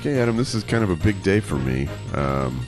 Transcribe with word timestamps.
Okay, 0.00 0.20
Adam, 0.20 0.36
this 0.36 0.54
is 0.54 0.62
kind 0.62 0.84
of 0.84 0.90
a 0.90 0.96
big 0.96 1.20
day 1.22 1.40
for 1.40 1.56
me. 1.56 1.88
Um, 2.14 2.64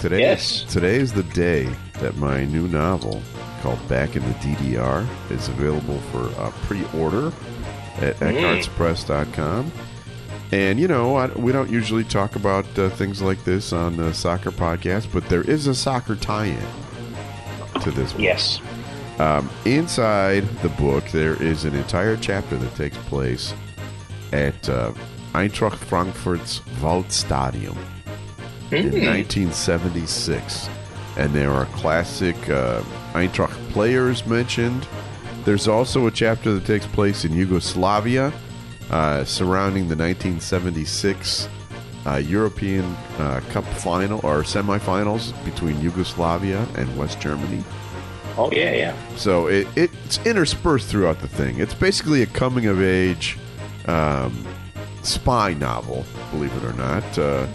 today, 0.00 0.20
Yes. 0.20 0.62
today 0.64 0.96
is 0.96 1.12
the 1.12 1.22
day 1.24 1.68
that 2.00 2.16
my 2.16 2.44
new 2.46 2.66
novel 2.68 3.22
called 3.62 3.86
Back 3.88 4.16
in 4.16 4.22
the 4.22 4.34
DDR 4.38 5.06
is 5.30 5.48
available 5.48 5.98
for 6.10 6.28
uh, 6.40 6.50
pre-order 6.62 7.28
at 7.98 8.16
eckhartzpress.com. 8.16 9.70
And 10.52 10.78
you 10.80 10.88
know, 10.88 11.16
I, 11.16 11.26
we 11.28 11.52
don't 11.52 11.70
usually 11.70 12.04
talk 12.04 12.36
about 12.36 12.66
uh, 12.78 12.88
things 12.90 13.20
like 13.20 13.42
this 13.44 13.72
on 13.72 13.96
the 13.96 14.12
soccer 14.14 14.50
podcast, 14.50 15.08
but 15.12 15.28
there 15.28 15.42
is 15.42 15.66
a 15.66 15.74
soccer 15.74 16.16
tie-in 16.16 16.58
to 17.82 17.90
this. 17.90 18.12
One. 18.14 18.22
Yes. 18.22 18.60
Um, 19.18 19.50
inside 19.66 20.44
the 20.62 20.68
book, 20.70 21.04
there 21.10 21.40
is 21.42 21.64
an 21.64 21.74
entire 21.74 22.16
chapter 22.16 22.56
that 22.56 22.74
takes 22.74 22.96
place 22.98 23.52
at 24.32 24.68
uh, 24.68 24.92
Eintracht 25.34 25.78
Frankfurt's 25.78 26.62
Waldstadion 26.80 27.76
in 28.70 29.04
1976. 29.04 30.68
And 31.16 31.32
there 31.32 31.50
are 31.50 31.66
classic 31.76 32.36
uh, 32.48 32.82
Eintracht 33.12 33.56
players 33.72 34.26
mentioned. 34.26 34.86
There's 35.44 35.68
also 35.68 36.06
a 36.06 36.10
chapter 36.10 36.54
that 36.54 36.64
takes 36.64 36.86
place 36.86 37.24
in 37.24 37.34
Yugoslavia 37.34 38.32
uh, 38.90 39.24
surrounding 39.24 39.88
the 39.88 39.96
1976 39.96 41.48
uh, 42.06 42.16
European 42.16 42.84
uh, 43.18 43.40
Cup 43.50 43.64
final 43.64 44.20
or 44.24 44.42
semifinals 44.42 45.32
between 45.44 45.80
Yugoslavia 45.80 46.66
and 46.76 46.96
West 46.96 47.20
Germany. 47.20 47.64
Oh 48.36 48.50
yeah, 48.50 48.72
yeah. 48.72 48.96
So 49.16 49.46
it, 49.46 49.66
it's 49.76 50.24
interspersed 50.26 50.88
throughout 50.88 51.20
the 51.20 51.28
thing. 51.28 51.60
It's 51.60 51.74
basically 51.74 52.22
a 52.22 52.26
coming 52.26 52.66
of 52.66 52.82
age 52.82 53.38
um, 53.86 54.44
spy 55.04 55.54
novel, 55.54 56.04
believe 56.30 56.54
it 56.56 56.64
or 56.64 56.72
not, 56.74 57.18
uh, 57.18 57.46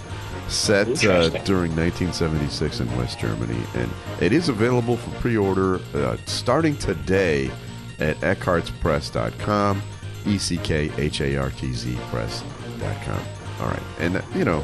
set 0.47 0.87
uh, 1.05 1.29
during 1.43 1.75
1976 1.75 2.79
in 2.79 2.97
West 2.97 3.19
Germany. 3.19 3.61
And 3.75 3.89
it 4.21 4.33
is 4.33 4.49
available 4.49 4.97
for 4.97 5.09
pre 5.19 5.37
order 5.37 5.79
uh, 5.93 6.17
starting 6.25 6.77
today 6.77 7.51
at 7.99 8.15
eckhartzpress.com, 8.17 9.81
E 10.25 10.37
C 10.37 10.57
K 10.57 10.91
H 10.97 11.21
A 11.21 11.37
R 11.37 11.51
T 11.51 11.73
Z 11.73 11.95
press.com. 12.09 13.21
All 13.61 13.67
right. 13.67 13.83
And, 13.99 14.17
uh, 14.17 14.21
you 14.35 14.45
know, 14.45 14.63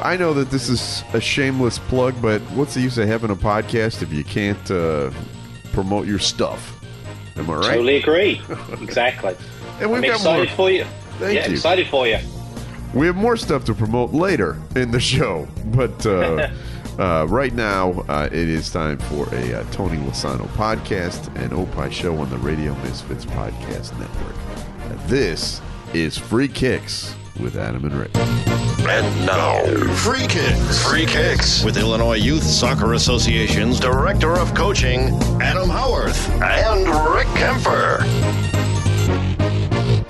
I 0.00 0.16
know 0.16 0.34
that 0.34 0.50
this 0.50 0.68
is 0.68 1.04
a 1.12 1.20
shameless 1.20 1.78
plug, 1.78 2.20
but 2.20 2.40
what's 2.52 2.74
the 2.74 2.80
use 2.80 2.98
of 2.98 3.06
having 3.08 3.30
a 3.30 3.36
podcast 3.36 4.02
if 4.02 4.12
you 4.12 4.24
can't 4.24 4.70
uh, 4.70 5.10
promote 5.72 6.06
your 6.06 6.18
stuff? 6.18 6.78
Am 7.36 7.48
I 7.48 7.54
right? 7.54 7.64
Totally 7.64 7.96
agree. 7.96 8.42
exactly. 8.80 9.36
And 9.80 9.90
we've 9.90 9.98
I'm 9.98 10.02
got 10.02 10.14
excited 10.16 10.48
more. 10.48 10.56
for 10.56 10.70
you. 10.70 10.84
Thank 11.18 11.34
yeah, 11.34 11.46
you. 11.46 11.52
excited 11.52 11.86
for 11.88 12.06
you. 12.06 12.18
We 12.94 13.06
have 13.06 13.16
more 13.16 13.36
stuff 13.36 13.64
to 13.66 13.74
promote 13.74 14.12
later 14.12 14.60
in 14.76 14.90
the 14.90 15.00
show, 15.00 15.48
but 15.66 16.04
uh, 16.04 16.50
uh, 16.98 17.26
right 17.28 17.54
now 17.54 17.92
uh, 18.08 18.28
it 18.30 18.48
is 18.48 18.70
time 18.70 18.98
for 18.98 19.32
a 19.34 19.60
uh, 19.60 19.64
Tony 19.70 19.96
Lossano 19.98 20.46
podcast 20.48 21.34
and 21.36 21.52
Opie 21.52 21.90
show 21.90 22.16
on 22.18 22.28
the 22.28 22.38
Radio 22.38 22.74
Misfits 22.82 23.24
Podcast 23.24 23.98
Network. 23.98 24.36
Uh, 24.90 25.06
this 25.06 25.62
is 25.94 26.18
Free 26.18 26.48
Kicks 26.48 27.14
with 27.40 27.56
Adam 27.56 27.84
and 27.84 27.94
Rick. 27.94 28.10
And 28.84 29.26
now, 29.26 29.62
free 29.94 30.26
kicks. 30.26 30.86
Free 30.86 31.06
kicks 31.06 31.64
with 31.64 31.76
Illinois 31.76 32.16
Youth 32.16 32.42
Soccer 32.42 32.94
Association's 32.94 33.80
Director 33.80 34.32
of 34.32 34.54
Coaching, 34.54 35.08
Adam 35.40 35.70
Howarth, 35.70 36.28
and 36.42 36.86
Rick 37.14 37.28
Kaempfer. 37.28 38.51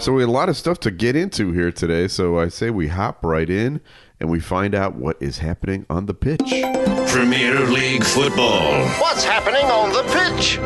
So 0.03 0.13
we 0.13 0.23
had 0.23 0.31
a 0.31 0.33
lot 0.33 0.49
of 0.49 0.57
stuff 0.57 0.81
to 0.81 0.91
get 0.91 1.15
into 1.15 1.53
here 1.53 1.71
today, 1.71 2.09
so 2.09 2.37
I 2.37 2.49
say 2.49 2.71
we 2.71 2.89
hop 2.89 3.25
right 3.25 3.49
in 3.49 3.81
and 4.19 4.29
we 4.29 4.41
find 4.41 4.75
out 4.75 4.97
what 4.97 5.17
is 5.23 5.39
happening 5.39 5.87
on 5.89 6.07
the 6.07 6.13
pitch. 6.13 6.41
Premier 7.13 7.61
League 7.61 8.03
football. 8.03 8.85
What's 8.99 9.23
happening 9.23 9.65
on 9.67 9.93
the 9.93 10.03
pitch? 10.13 10.59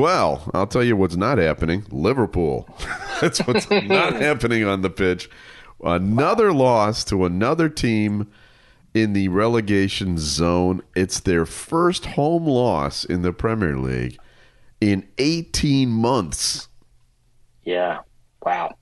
Well, 0.00 0.48
I'll 0.54 0.68
tell 0.68 0.84
you 0.84 0.94
what's 0.94 1.16
not 1.16 1.38
happening. 1.38 1.84
Liverpool. 1.90 2.68
That's 3.20 3.40
what's 3.40 3.68
not 3.68 4.12
happening 4.22 4.64
on 4.64 4.82
the 4.82 4.90
pitch. 4.90 5.28
Another 5.82 6.52
loss 6.52 7.02
to 7.06 7.24
another 7.24 7.68
team 7.68 8.30
in 8.94 9.14
the 9.14 9.26
relegation 9.26 10.16
zone. 10.16 10.80
It's 10.94 11.18
their 11.18 11.44
first 11.44 12.06
home 12.06 12.46
loss 12.46 13.04
in 13.04 13.22
the 13.22 13.32
Premier 13.32 13.76
League 13.76 14.16
in 14.80 15.08
18 15.18 15.88
months. 15.88 16.68
Yeah. 17.64 18.02
Wow. 18.44 18.74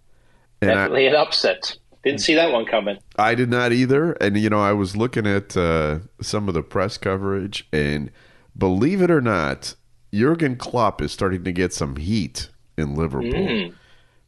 And 0.60 0.70
I, 0.70 0.74
Definitely 0.74 1.06
an 1.06 1.14
upset. 1.14 1.76
Didn't 2.04 2.20
see 2.20 2.34
that 2.34 2.52
one 2.52 2.64
coming. 2.64 2.98
I 3.16 3.34
did 3.34 3.50
not 3.50 3.72
either. 3.72 4.12
And, 4.14 4.36
you 4.38 4.48
know, 4.48 4.60
I 4.60 4.72
was 4.72 4.96
looking 4.96 5.26
at 5.26 5.56
uh, 5.56 6.00
some 6.20 6.48
of 6.48 6.54
the 6.54 6.62
press 6.62 6.96
coverage, 6.96 7.68
and 7.72 8.10
believe 8.56 9.02
it 9.02 9.10
or 9.10 9.20
not, 9.20 9.74
Jurgen 10.14 10.56
Klopp 10.56 11.02
is 11.02 11.12
starting 11.12 11.44
to 11.44 11.52
get 11.52 11.72
some 11.72 11.96
heat 11.96 12.50
in 12.76 12.94
Liverpool. 12.94 13.32
Mm. 13.32 13.74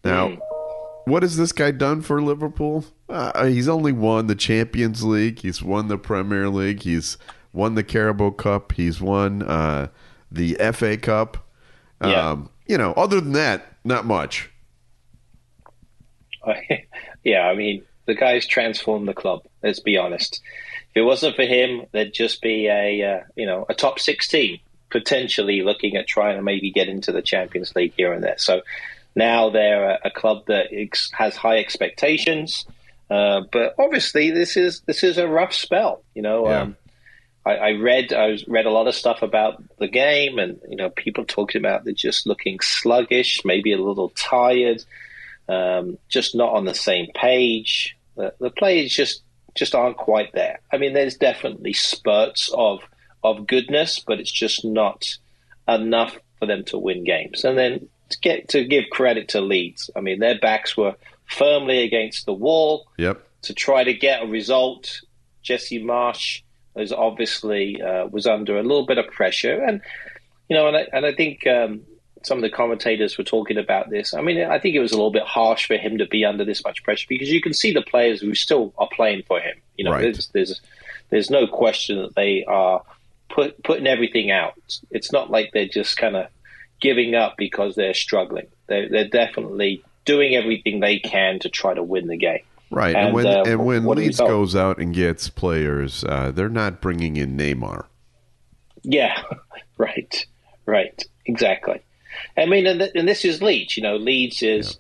Now, 0.05 0.39
what 1.05 1.23
has 1.23 1.37
this 1.37 1.53
guy 1.53 1.71
done 1.71 2.03
for 2.03 2.21
Liverpool? 2.21 2.85
Uh, 3.09 3.47
he's 3.47 3.69
only 3.69 3.93
won 3.93 4.27
the 4.27 4.35
Champions 4.35 5.05
League. 5.05 5.41
He's 5.41 5.63
won 5.63 5.89
the 5.89 5.99
Premier 5.99 6.49
League. 6.49 6.83
He's 6.83 7.19
won 7.53 7.75
the 7.75 7.85
Carabao 7.85 8.31
Cup. 8.31 8.73
He's 8.73 9.01
won 9.01 9.43
uh, 9.43 9.89
the 10.31 10.55
FA 10.73 10.97
Cup. 10.97 11.47
Yeah. 12.03 12.31
Um, 12.31 12.51
you 12.67 12.79
know, 12.79 12.93
other 12.93 13.21
than 13.21 13.33
that, 13.33 13.77
not 13.85 14.07
much. 14.07 14.50
yeah, 17.25 17.43
I 17.43 17.55
mean, 17.55 17.83
the 18.07 18.15
guy's 18.15 18.47
transformed 18.47 19.07
the 19.09 19.15
club. 19.15 19.43
Let's 19.63 19.81
be 19.81 19.97
honest. 19.97 20.41
If 20.91 20.97
it 20.97 21.03
wasn't 21.03 21.37
for 21.37 21.45
him, 21.45 21.87
there'd 21.93 22.13
just 22.13 22.43
be 22.43 22.67
a 22.69 23.03
uh, 23.03 23.21
you 23.37 23.47
know 23.47 23.67
a 23.69 23.75
top 23.75 23.99
six 24.01 24.27
team 24.29 24.59
potentially 24.91 25.63
looking 25.63 25.95
at 25.97 26.07
trying 26.09 26.37
to 26.37 26.43
maybe 26.43 26.73
get 26.73 26.89
into 26.89 27.13
the 27.13 27.23
Champions 27.23 27.75
League 27.77 27.93
here 27.97 28.13
and 28.13 28.25
there. 28.25 28.39
So 28.39 28.63
now 29.15 29.51
they're 29.51 29.91
a, 29.91 29.99
a 30.07 30.11
club 30.11 30.47
that 30.47 30.67
ex- 30.73 31.13
has 31.13 31.37
high 31.37 31.59
expectations, 31.59 32.67
uh, 33.09 33.43
but 33.53 33.77
obviously 33.79 34.31
this 34.33 34.57
is 34.57 34.81
this 34.87 35.05
is 35.05 35.17
a 35.19 35.29
rough 35.29 35.53
spell. 35.53 36.03
You 36.15 36.23
know, 36.23 36.49
Yeah. 36.49 36.61
um, 36.63 36.77
I, 37.47 37.51
I 37.57 37.71
read 37.73 38.13
I 38.13 38.27
was, 38.27 38.47
read 38.49 38.67
a 38.67 38.71
lot 38.71 38.89
of 38.89 38.95
stuff 38.97 39.23
about 39.23 39.63
the 39.79 39.89
game, 39.89 40.39
and 40.41 40.61
you 40.69 40.77
know 40.77 40.91
people 40.91 41.25
talking 41.25 41.61
about 41.61 41.85
they're 41.85 41.93
just 41.95 42.27
looking 42.27 42.59
sluggish, 42.61 43.45
maybe 43.45 43.73
a 43.73 43.79
little 43.79 44.09
tired 44.17 44.83
um, 45.51 45.99
just 46.09 46.35
not 46.35 46.53
on 46.55 46.65
the 46.65 46.75
same 46.75 47.09
page. 47.15 47.97
The, 48.17 48.33
the 48.41 48.51
players 48.51 48.95
just 48.95 49.23
just 49.55 49.75
aren't 49.75 49.97
quite 49.97 50.33
there. 50.33 50.61
I 50.73 50.79
mean, 50.79 50.93
there's 50.93 51.17
definitely 51.17 51.73
spurts 51.73 52.51
of 52.55 52.81
of 53.23 53.47
goodness, 53.47 54.01
but 54.01 54.21
it's 54.21 54.31
just 54.31 54.65
not 54.65 55.07
enough 55.69 56.17
for 56.39 56.47
them 56.47 56.65
to 56.65 56.79
win 56.79 57.05
games. 57.05 57.45
And 57.45 57.59
then 57.59 57.89
to 58.11 58.19
get 58.21 58.49
to 58.51 58.65
give 58.65 58.85
credit 58.91 59.29
to 59.31 59.41
Leeds, 59.41 59.91
I 59.97 60.01
mean, 60.01 60.21
their 60.21 60.39
backs 60.39 60.77
were 60.77 60.95
firmly 61.27 61.85
against 61.85 62.27
the 62.27 62.33
wall 62.33 62.87
Yep. 62.99 63.23
to 63.43 63.55
try 63.55 63.85
to 63.85 63.95
get 63.95 64.23
a 64.23 64.27
result. 64.27 65.01
Jesse 65.43 65.83
Marsch 65.83 66.43
was 66.75 66.93
obviously 66.93 67.81
uh, 67.83 68.07
was 68.07 68.27
under 68.27 68.59
a 68.59 68.63
little 68.63 68.87
bit 68.87 68.99
of 68.99 69.07
pressure, 69.09 69.63
and 69.63 69.81
you 70.49 70.57
know, 70.57 70.67
and 70.69 70.77
I, 70.77 70.87
and 70.93 71.07
I 71.07 71.13
think 71.13 71.47
um, 71.47 71.83
some 72.23 72.39
of 72.39 72.43
the 72.43 72.51
commentators 72.51 73.17
were 73.17 73.25
talking 73.25 73.57
about 73.57 73.91
this. 73.91 74.13
I 74.15 74.21
mean, 74.21 74.43
I 74.43 74.59
think 74.59 74.75
it 74.75 74.81
was 74.81 74.93
a 74.93 74.97
little 74.97 75.11
bit 75.11 75.23
harsh 75.23 75.67
for 75.67 75.77
him 75.77 75.99
to 75.99 76.07
be 76.07 76.25
under 76.25 76.45
this 76.45 76.63
much 76.65 76.83
pressure 76.83 77.07
because 77.09 77.31
you 77.31 77.41
can 77.41 77.55
see 77.55 77.73
the 77.73 77.83
players 77.83 78.21
who 78.21 78.35
still 78.35 78.75
are 78.79 78.89
playing 78.93 79.23
for 79.27 79.41
him. 79.41 79.57
You 79.77 79.85
know, 79.85 79.93
Right. 79.93 80.03
there's, 80.03 80.29
there's 80.29 80.61
there's 81.11 81.31
no 81.31 81.47
question 81.47 82.03
that 82.03 82.15
they 82.15 82.45
are 82.47 82.83
put, 83.29 83.63
putting 83.65 83.87
everything 83.87 84.31
out. 84.31 84.55
It's 84.91 85.13
not 85.13 85.31
like 85.31 85.51
they're 85.53 85.67
just 85.67 85.97
kind 85.97 86.15
of 86.17 86.27
giving 86.81 87.15
up 87.15 87.37
because 87.37 87.75
they're 87.75 87.95
struggling. 87.95 88.47
They're, 88.69 88.89
they're 88.89 89.09
definitely 89.09 89.83
doing 90.05 90.35
everything 90.37 90.81
they 90.81 90.99
can 90.99 91.39
to 91.41 91.49
try 91.49 91.75
to 91.75 91.83
win 91.83 92.07
the 92.07 92.17
game. 92.17 92.41
Right. 92.71 92.95
And, 92.95 93.07
And, 93.07 93.15
when 93.15 93.27
uh, 93.27 93.43
and 93.45 93.65
when 93.67 93.85
what 93.85 93.97
do 93.97 94.03
we 94.03 94.07
Leeds 94.07 94.19
goes 94.19 94.55
out 94.55 94.79
and 94.79 94.95
gets 94.95 95.29
players, 95.29 96.05
uh, 96.05 96.31
they're 96.33 96.49
not 96.49 96.81
bringing 96.81 97.17
in 97.17 97.37
Neymar. 97.37 97.87
Yeah, 98.83 99.21
right, 99.79 100.27
right, 100.67 101.05
exactly. 101.27 101.83
I 102.37 102.47
mean, 102.47 102.67
and, 102.67 102.81
th- 102.81 102.93
and 102.95 103.09
this 103.09 103.25
is 103.25 103.43
Leeds. 103.43 103.77
You 103.77 103.83
know, 103.83 103.97
Leeds 103.97 104.43
is 104.43 104.79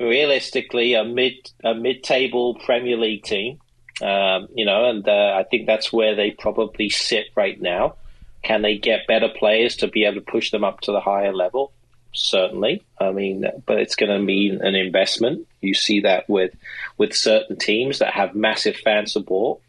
realistically 0.00 0.94
a 0.94 1.04
mid 1.04 1.34
a 1.62 1.74
mid 1.74 2.02
table 2.02 2.54
Premier 2.56 2.96
League 2.96 3.22
team. 3.24 3.60
Um, 4.02 4.48
you 4.54 4.64
know, 4.64 4.88
and 4.90 5.06
uh, 5.08 5.34
I 5.38 5.44
think 5.48 5.66
that's 5.66 5.92
where 5.92 6.14
they 6.16 6.32
probably 6.32 6.90
sit 6.90 7.26
right 7.36 7.60
now. 7.60 7.94
Can 8.42 8.62
they 8.62 8.76
get 8.76 9.06
better 9.06 9.28
players 9.28 9.76
to 9.76 9.88
be 9.88 10.04
able 10.04 10.16
to 10.16 10.20
push 10.30 10.50
them 10.50 10.64
up 10.64 10.80
to 10.82 10.92
the 10.92 11.00
higher 11.00 11.32
level? 11.32 11.72
Certainly. 12.12 12.82
I 13.00 13.10
mean, 13.12 13.44
but 13.66 13.78
it's 13.78 13.94
going 13.96 14.10
to 14.10 14.18
mean 14.18 14.60
an 14.62 14.74
investment. 14.74 15.46
You 15.60 15.74
see 15.74 16.00
that 16.00 16.28
with 16.28 16.52
with 16.98 17.14
certain 17.14 17.56
teams 17.56 18.00
that 18.00 18.12
have 18.14 18.34
massive 18.34 18.76
fan 18.76 19.06
support, 19.06 19.60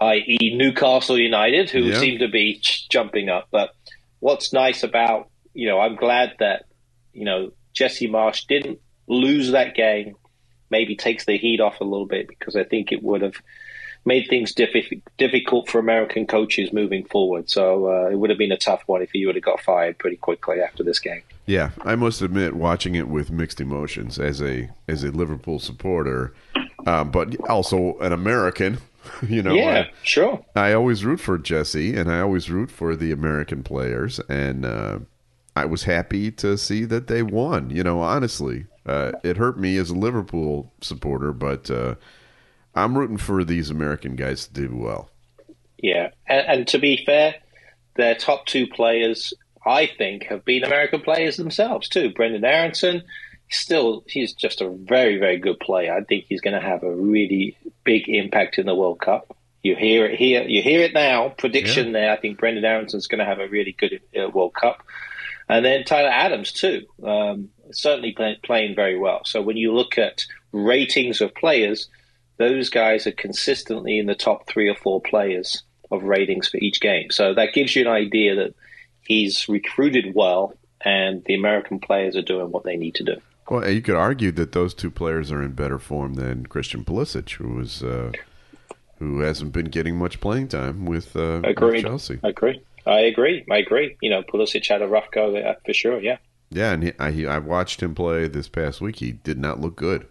i.e., 0.00 0.54
Newcastle 0.56 1.18
United, 1.18 1.70
who 1.70 1.80
Yeah. 1.80 1.98
seem 2.00 2.18
to 2.20 2.28
be 2.28 2.58
ch- 2.58 2.88
jumping 2.88 3.28
up. 3.28 3.48
But 3.50 3.74
what's 4.20 4.52
nice 4.52 4.82
about 4.82 5.28
you 5.54 5.68
know, 5.68 5.78
I'm 5.80 5.96
glad 5.96 6.34
that 6.38 6.64
you 7.12 7.24
know 7.24 7.52
Jesse 7.72 8.08
Marsch 8.08 8.46
didn't 8.46 8.78
lose 9.06 9.52
that 9.52 9.74
game. 9.74 10.14
maybe 10.70 10.96
takes 10.96 11.24
the 11.26 11.36
heat 11.36 11.60
off 11.60 11.80
a 11.80 11.84
little 11.84 12.06
bit 12.06 12.28
because 12.28 12.56
I 12.56 12.64
think 12.64 12.92
it 12.92 13.02
would 13.02 13.20
have 13.22 13.34
made 14.04 14.26
things 14.28 14.52
diffi- 14.54 15.02
difficult 15.18 15.68
for 15.68 15.78
American 15.78 16.26
coaches 16.26 16.72
moving 16.72 17.04
forward. 17.04 17.48
So 17.48 17.86
uh, 17.88 18.08
it 18.10 18.16
would 18.16 18.30
have 18.30 18.38
been 18.38 18.50
a 18.52 18.56
tough 18.56 18.82
one 18.86 19.02
if 19.02 19.10
he 19.12 19.26
would 19.26 19.36
have 19.36 19.44
got 19.44 19.60
fired 19.60 19.98
pretty 19.98 20.16
quickly 20.16 20.60
after 20.60 20.82
this 20.82 20.98
game. 20.98 21.22
Yeah, 21.46 21.70
I 21.82 21.94
must 21.96 22.22
admit, 22.22 22.54
watching 22.54 22.94
it 22.94 23.08
with 23.08 23.30
mixed 23.30 23.60
emotions 23.60 24.18
as 24.18 24.40
a 24.42 24.70
as 24.88 25.04
a 25.04 25.10
Liverpool 25.10 25.58
supporter, 25.58 26.34
um, 26.86 27.10
but 27.10 27.36
also 27.48 27.98
an 27.98 28.12
American. 28.12 28.78
You 29.28 29.42
know, 29.42 29.52
yeah, 29.52 29.86
I, 29.88 29.90
sure. 30.04 30.44
I 30.54 30.72
always 30.74 31.04
root 31.04 31.18
for 31.18 31.36
Jesse, 31.36 31.96
and 31.96 32.08
I 32.08 32.20
always 32.20 32.48
root 32.48 32.70
for 32.70 32.94
the 32.94 33.10
American 33.10 33.64
players, 33.64 34.20
and 34.28 34.64
uh, 34.64 35.00
I 35.54 35.66
was 35.66 35.84
happy 35.84 36.30
to 36.32 36.56
see 36.56 36.84
that 36.86 37.06
they 37.06 37.22
won. 37.22 37.70
You 37.70 37.82
know, 37.82 38.00
honestly, 38.00 38.66
uh, 38.86 39.12
it 39.22 39.36
hurt 39.36 39.58
me 39.58 39.76
as 39.76 39.90
a 39.90 39.94
Liverpool 39.94 40.72
supporter, 40.80 41.32
but 41.32 41.70
uh, 41.70 41.96
I'm 42.74 42.96
rooting 42.96 43.18
for 43.18 43.44
these 43.44 43.70
American 43.70 44.16
guys 44.16 44.46
to 44.46 44.52
do 44.52 44.76
well. 44.76 45.10
Yeah, 45.78 46.10
and, 46.26 46.46
and 46.46 46.68
to 46.68 46.78
be 46.78 47.04
fair, 47.04 47.34
their 47.96 48.14
top 48.14 48.46
two 48.46 48.66
players, 48.66 49.34
I 49.66 49.86
think, 49.86 50.24
have 50.24 50.44
been 50.44 50.64
American 50.64 51.00
players 51.00 51.36
themselves 51.36 51.88
too. 51.88 52.10
Brenden 52.10 52.44
Aaronson, 52.44 53.02
still, 53.50 54.04
he's 54.06 54.32
just 54.32 54.60
a 54.60 54.70
very, 54.70 55.18
very 55.18 55.38
good 55.38 55.60
player. 55.60 55.94
I 55.94 56.02
think 56.02 56.24
he's 56.28 56.40
going 56.40 56.58
to 56.58 56.66
have 56.66 56.82
a 56.82 56.94
really 56.94 57.56
big 57.84 58.08
impact 58.08 58.58
in 58.58 58.66
the 58.66 58.74
World 58.74 59.00
Cup. 59.00 59.36
You 59.62 59.76
hear 59.76 60.06
it 60.06 60.18
here. 60.18 60.42
You 60.42 60.62
hear 60.62 60.80
it 60.80 60.94
now. 60.94 61.28
Prediction 61.28 61.88
yeah. 61.88 61.92
there. 61.92 62.12
I 62.12 62.16
think 62.16 62.38
Brenden 62.40 62.64
Aaronson's 62.64 63.06
going 63.06 63.20
to 63.20 63.24
have 63.24 63.38
a 63.38 63.48
really 63.48 63.72
good 63.72 64.00
uh, 64.18 64.28
World 64.30 64.54
Cup, 64.54 64.82
and 65.48 65.64
then 65.64 65.84
Tyler 65.84 66.08
Adams 66.08 66.52
too. 66.52 66.86
Um, 67.02 67.50
certainly 67.72 68.12
play, 68.12 68.38
playing 68.42 68.74
very 68.74 68.98
well. 68.98 69.22
So 69.24 69.42
when 69.42 69.56
you 69.56 69.72
look 69.72 69.98
at 69.98 70.24
ratings 70.52 71.20
of 71.20 71.34
players, 71.34 71.88
those 72.38 72.68
guys 72.68 73.06
are 73.06 73.12
consistently 73.12 73.98
in 73.98 74.06
the 74.06 74.14
top 74.14 74.48
three 74.48 74.68
or 74.68 74.74
four 74.74 75.00
players 75.00 75.62
of 75.90 76.02
ratings 76.02 76.48
for 76.48 76.56
each 76.58 76.80
game. 76.80 77.10
So 77.10 77.34
that 77.34 77.52
gives 77.52 77.76
you 77.76 77.82
an 77.82 77.92
idea 77.92 78.34
that 78.36 78.54
he's 79.02 79.48
recruited 79.48 80.14
well, 80.14 80.54
and 80.80 81.22
the 81.24 81.34
American 81.34 81.78
players 81.78 82.16
are 82.16 82.22
doing 82.22 82.50
what 82.50 82.64
they 82.64 82.76
need 82.76 82.94
to 82.96 83.04
do. 83.04 83.16
Well, 83.50 83.68
you 83.68 83.82
could 83.82 83.96
argue 83.96 84.32
that 84.32 84.52
those 84.52 84.72
two 84.72 84.90
players 84.90 85.30
are 85.30 85.42
in 85.42 85.52
better 85.52 85.78
form 85.78 86.14
than 86.14 86.46
Christian 86.46 86.84
Pulisic, 86.84 87.30
who 87.32 87.54
was 87.54 87.82
uh, 87.82 88.12
who 88.98 89.20
hasn't 89.20 89.52
been 89.52 89.66
getting 89.66 89.96
much 89.96 90.20
playing 90.20 90.48
time 90.48 90.86
with, 90.86 91.16
uh, 91.16 91.42
with 91.44 91.82
Chelsea. 91.82 92.20
Agree. 92.22 92.62
I 92.86 93.00
agree. 93.00 93.44
I 93.50 93.58
agree. 93.58 93.96
You 94.00 94.10
know, 94.10 94.22
Pulisic 94.22 94.66
had 94.68 94.82
a 94.82 94.88
rough 94.88 95.10
go 95.10 95.32
there 95.32 95.56
for 95.64 95.72
sure. 95.72 96.00
Yeah. 96.00 96.18
Yeah, 96.50 96.72
and 96.72 96.82
he, 96.82 96.92
I, 96.98 97.10
he, 97.12 97.26
I 97.26 97.38
watched 97.38 97.82
him 97.82 97.94
play 97.94 98.28
this 98.28 98.48
past 98.48 98.80
week. 98.80 98.96
He 98.96 99.12
did 99.12 99.38
not 99.38 99.60
look 99.60 99.74
good. 99.74 100.06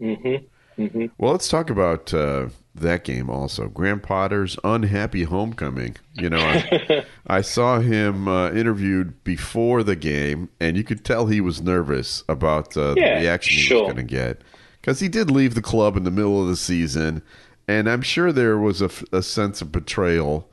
Mm-hmm. 0.00 0.82
Mm-hmm. 0.82 1.06
Well, 1.18 1.32
let's 1.32 1.48
talk 1.48 1.70
about 1.70 2.14
uh, 2.14 2.48
that 2.74 3.04
game 3.04 3.28
also. 3.28 3.68
Graham 3.68 4.00
Potter's 4.00 4.56
unhappy 4.62 5.24
homecoming. 5.24 5.96
You 6.14 6.30
know, 6.30 6.38
I, 6.38 7.04
I 7.26 7.40
saw 7.40 7.80
him 7.80 8.28
uh, 8.28 8.50
interviewed 8.52 9.24
before 9.24 9.82
the 9.82 9.96
game, 9.96 10.48
and 10.60 10.76
you 10.76 10.84
could 10.84 11.04
tell 11.04 11.26
he 11.26 11.40
was 11.40 11.60
nervous 11.60 12.22
about 12.28 12.76
uh, 12.76 12.94
yeah, 12.96 13.16
the 13.16 13.20
reaction 13.22 13.56
he 13.56 13.62
sure. 13.62 13.84
was 13.84 13.92
going 13.92 14.06
to 14.06 14.14
get 14.14 14.42
because 14.80 15.00
he 15.00 15.08
did 15.08 15.30
leave 15.30 15.54
the 15.54 15.62
club 15.62 15.96
in 15.96 16.04
the 16.04 16.10
middle 16.10 16.40
of 16.40 16.48
the 16.48 16.56
season, 16.56 17.22
and 17.66 17.90
I'm 17.90 18.02
sure 18.02 18.32
there 18.32 18.58
was 18.58 18.80
a, 18.80 18.90
a 19.12 19.22
sense 19.22 19.60
of 19.60 19.72
betrayal 19.72 20.48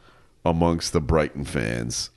amongst 0.45 0.93
the 0.93 1.01
Brighton 1.01 1.43
fans. 1.43 2.11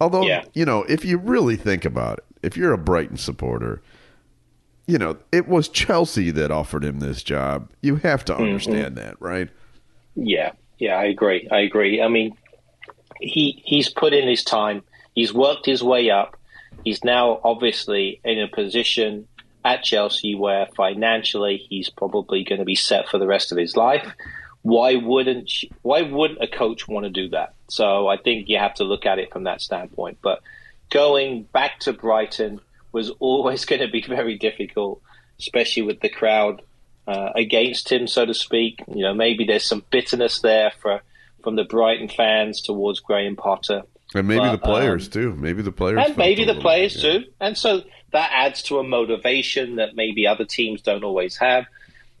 Although, 0.00 0.22
yeah. 0.22 0.44
you 0.54 0.64
know, 0.64 0.84
if 0.84 1.04
you 1.04 1.18
really 1.18 1.56
think 1.56 1.84
about 1.84 2.18
it, 2.18 2.24
if 2.42 2.56
you're 2.56 2.72
a 2.72 2.78
Brighton 2.78 3.16
supporter 3.16 3.82
you 4.86 4.98
know, 4.98 5.16
it 5.30 5.48
was 5.48 5.68
Chelsea 5.68 6.30
that 6.32 6.50
offered 6.50 6.84
him 6.84 7.00
this 7.00 7.22
job. 7.22 7.70
You 7.80 7.96
have 7.96 8.24
to 8.26 8.34
mm-hmm. 8.34 8.42
understand 8.42 8.96
mm-hmm. 8.96 9.06
that, 9.06 9.20
right? 9.20 9.48
Yeah, 10.14 10.52
yeah, 10.78 10.96
I 10.96 11.04
agree. 11.04 11.48
I 11.50 11.60
agree. 11.60 12.02
I 12.02 12.08
mean, 12.08 12.36
he 13.20 13.62
he's 13.64 13.88
put 13.88 14.12
in 14.12 14.28
his 14.28 14.42
time. 14.42 14.82
He's 15.14 15.32
worked 15.32 15.66
his 15.66 15.82
way 15.82 16.10
up. 16.10 16.36
He's 16.84 17.04
now 17.04 17.40
obviously 17.44 18.20
in 18.24 18.40
a 18.40 18.48
position 18.48 19.28
at 19.64 19.84
Chelsea 19.84 20.34
where 20.34 20.66
financially 20.76 21.56
he's 21.56 21.88
probably 21.88 22.42
going 22.42 22.58
to 22.58 22.64
be 22.64 22.74
set 22.74 23.08
for 23.08 23.18
the 23.18 23.26
rest 23.26 23.52
of 23.52 23.58
his 23.58 23.76
life. 23.76 24.06
Why 24.62 24.94
wouldn't 24.94 25.50
why 25.82 26.02
wouldn't 26.02 26.42
a 26.42 26.46
coach 26.46 26.86
want 26.86 27.04
to 27.04 27.10
do 27.10 27.28
that? 27.30 27.54
So 27.68 28.06
I 28.06 28.16
think 28.16 28.48
you 28.48 28.58
have 28.58 28.74
to 28.74 28.84
look 28.84 29.06
at 29.06 29.18
it 29.18 29.32
from 29.32 29.44
that 29.44 29.60
standpoint. 29.60 30.18
But 30.22 30.40
going 30.90 31.44
back 31.44 31.80
to 31.80 31.92
Brighton 31.92 32.60
was 32.92 33.10
always 33.18 33.64
going 33.64 33.82
to 33.82 33.88
be 33.88 34.02
very 34.02 34.38
difficult, 34.38 35.02
especially 35.38 35.82
with 35.82 36.00
the 36.00 36.08
crowd 36.08 36.62
uh, 37.06 37.30
against 37.34 37.90
him, 37.90 38.06
so 38.06 38.24
to 38.24 38.34
speak. 38.34 38.82
You 38.88 39.02
know, 39.02 39.14
maybe 39.14 39.44
there's 39.44 39.64
some 39.64 39.84
bitterness 39.90 40.40
there 40.40 40.72
for 40.80 41.02
from 41.42 41.56
the 41.56 41.64
Brighton 41.64 42.08
fans 42.08 42.60
towards 42.60 43.00
Graham 43.00 43.36
Potter. 43.36 43.82
And 44.14 44.28
maybe 44.28 44.40
but, 44.40 44.52
the 44.52 44.58
players 44.58 45.06
um, 45.06 45.12
too. 45.12 45.34
Maybe 45.34 45.62
the 45.62 45.72
players. 45.72 46.06
And 46.06 46.16
maybe 46.16 46.44
the 46.44 46.54
players 46.54 46.94
bit, 46.94 47.02
yeah. 47.02 47.18
too. 47.18 47.24
And 47.40 47.58
so 47.58 47.82
that 48.12 48.30
adds 48.32 48.62
to 48.64 48.78
a 48.78 48.84
motivation 48.84 49.76
that 49.76 49.96
maybe 49.96 50.26
other 50.26 50.44
teams 50.44 50.82
don't 50.82 51.04
always 51.04 51.36
have. 51.38 51.66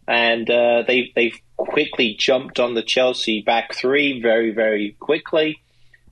And 0.08 0.50
uh, 0.50 0.82
they 0.86 1.12
they've 1.14 1.38
quickly 1.68 2.14
jumped 2.18 2.58
on 2.58 2.74
the 2.74 2.82
Chelsea 2.82 3.40
back 3.42 3.74
three 3.74 4.20
very 4.20 4.50
very 4.50 4.96
quickly, 4.98 5.62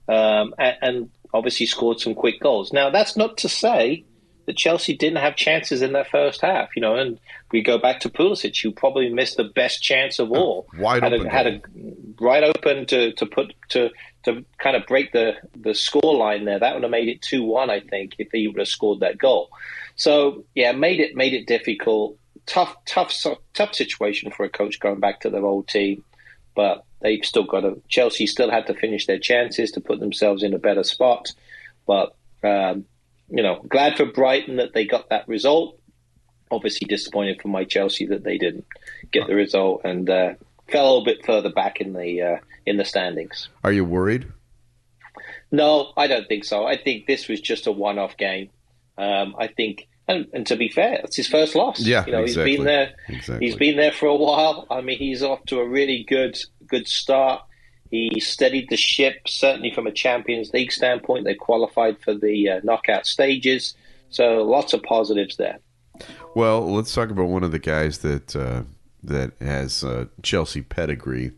um, 0.07 0.53
and, 0.57 0.77
and 0.81 1.09
obviously 1.33 1.65
scored 1.65 1.99
some 1.99 2.15
quick 2.15 2.39
goals. 2.39 2.71
Now 2.71 2.89
that's 2.89 3.17
not 3.17 3.37
to 3.39 3.49
say 3.49 4.05
that 4.45 4.57
Chelsea 4.57 4.95
didn't 4.95 5.19
have 5.19 5.35
chances 5.35 5.81
in 5.81 5.93
that 5.93 6.09
first 6.09 6.41
half. 6.41 6.69
You 6.75 6.81
know, 6.81 6.95
and 6.95 7.19
we 7.51 7.61
go 7.61 7.77
back 7.77 7.99
to 8.01 8.09
Pulisic, 8.09 8.61
who 8.61 8.71
probably 8.71 9.09
missed 9.09 9.37
the 9.37 9.43
best 9.43 9.83
chance 9.83 10.19
of 10.19 10.31
all. 10.31 10.67
Wide 10.77 11.03
had 11.03 11.13
open, 11.13 11.27
a, 11.27 11.29
had 11.29 11.47
a 11.47 11.61
right 12.19 12.43
open 12.43 12.85
to, 12.87 13.11
to 13.13 13.25
put 13.25 13.53
to 13.69 13.89
to 14.23 14.45
kind 14.57 14.75
of 14.75 14.85
break 14.87 15.11
the 15.11 15.33
the 15.55 15.75
score 15.75 16.15
line 16.15 16.45
there. 16.45 16.59
That 16.59 16.73
would 16.73 16.83
have 16.83 16.91
made 16.91 17.09
it 17.09 17.21
two 17.21 17.43
one, 17.43 17.69
I 17.69 17.81
think, 17.81 18.15
if 18.19 18.29
he 18.31 18.47
would 18.47 18.59
have 18.59 18.67
scored 18.67 19.01
that 19.01 19.17
goal. 19.17 19.49
So 19.95 20.45
yeah, 20.55 20.71
made 20.71 20.99
it 20.99 21.15
made 21.15 21.33
it 21.33 21.45
difficult. 21.45 22.17
Tough, 22.45 22.75
tough, 22.85 23.13
tough 23.53 23.73
situation 23.75 24.31
for 24.31 24.43
a 24.43 24.49
coach 24.49 24.79
going 24.79 24.99
back 24.99 25.21
to 25.21 25.29
their 25.29 25.45
old 25.45 25.67
team, 25.67 26.03
but 26.55 26.83
they've 27.01 27.23
still 27.23 27.43
got 27.43 27.61
to. 27.61 27.81
Chelsea 27.87 28.27
still 28.27 28.51
had 28.51 28.67
to 28.67 28.73
finish 28.73 29.05
their 29.05 29.19
chances 29.19 29.71
to 29.71 29.81
put 29.81 29.99
themselves 29.99 30.43
in 30.43 30.53
a 30.53 30.59
better 30.59 30.83
spot, 30.83 31.31
but 31.85 32.15
um, 32.43 32.85
you 33.29 33.43
know, 33.43 33.63
glad 33.69 33.95
for 33.95 34.05
Brighton 34.05 34.57
that 34.57 34.73
they 34.73 34.85
got 34.85 35.09
that 35.09 35.27
result. 35.27 35.79
Obviously 36.49 36.85
disappointed 36.87 37.41
for 37.41 37.47
my 37.47 37.63
Chelsea 37.63 38.05
that 38.07 38.23
they 38.23 38.37
didn't 38.37 38.65
get 39.11 39.27
the 39.27 39.35
result 39.35 39.81
and 39.85 40.09
uh, 40.09 40.33
fell 40.69 40.85
a 40.85 40.87
little 40.87 41.05
bit 41.05 41.25
further 41.25 41.49
back 41.49 41.79
in 41.79 41.93
the 41.93 42.21
uh, 42.21 42.37
in 42.65 42.77
the 42.77 42.85
standings. 42.85 43.49
Are 43.63 43.71
you 43.71 43.85
worried? 43.85 44.27
No, 45.51 45.93
I 45.95 46.07
don't 46.07 46.27
think 46.27 46.45
so. 46.45 46.65
I 46.65 46.77
think 46.77 47.05
this 47.05 47.27
was 47.27 47.41
just 47.41 47.67
a 47.67 47.71
one-off 47.71 48.17
game. 48.17 48.49
Um, 48.97 49.35
I 49.37 49.47
think, 49.47 49.87
and, 50.11 50.27
and, 50.33 50.47
to 50.47 50.55
be 50.55 50.69
fair, 50.69 51.01
it's 51.03 51.15
his 51.15 51.27
first 51.27 51.55
loss. 51.55 51.79
Yeah, 51.79 52.05
you 52.05 52.11
know, 52.11 52.23
exactly. 52.23 52.51
he's 52.51 52.57
been 52.57 52.65
there. 52.65 52.93
Exactly. 53.09 53.45
He's 53.45 53.55
been 53.55 53.77
there 53.77 53.91
for 53.91 54.07
a 54.07 54.15
while. 54.15 54.67
I 54.69 54.81
mean, 54.81 54.97
he's 54.97 55.23
off 55.23 55.43
to 55.45 55.59
a 55.59 55.67
really 55.67 56.03
good 56.07 56.37
good 56.67 56.87
start. 56.87 57.43
He 57.89 58.19
steadied 58.21 58.69
the 58.69 58.77
ship, 58.77 59.27
certainly 59.27 59.73
from 59.73 59.85
a 59.85 59.91
Champions 59.91 60.51
League 60.53 60.71
standpoint. 60.71 61.25
They 61.25 61.35
qualified 61.35 61.99
for 61.99 62.13
the 62.13 62.49
uh, 62.49 62.61
knockout 62.63 63.05
stages. 63.05 63.75
So 64.09 64.43
lots 64.43 64.73
of 64.73 64.81
positives 64.83 65.35
there. 65.35 65.59
Well, 66.33 66.71
let's 66.73 66.93
talk 66.93 67.09
about 67.09 67.27
one 67.27 67.43
of 67.43 67.51
the 67.51 67.59
guys 67.59 67.99
that 67.99 68.35
uh, 68.35 68.63
that 69.03 69.33
has 69.41 69.83
uh, 69.83 70.05
Chelsea 70.23 70.61
pedigree 70.61 71.31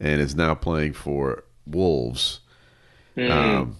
and 0.00 0.20
is 0.20 0.34
now 0.34 0.54
playing 0.54 0.94
for 0.94 1.44
Wolves. 1.66 2.40
Mm. 3.16 3.30
Um, 3.30 3.76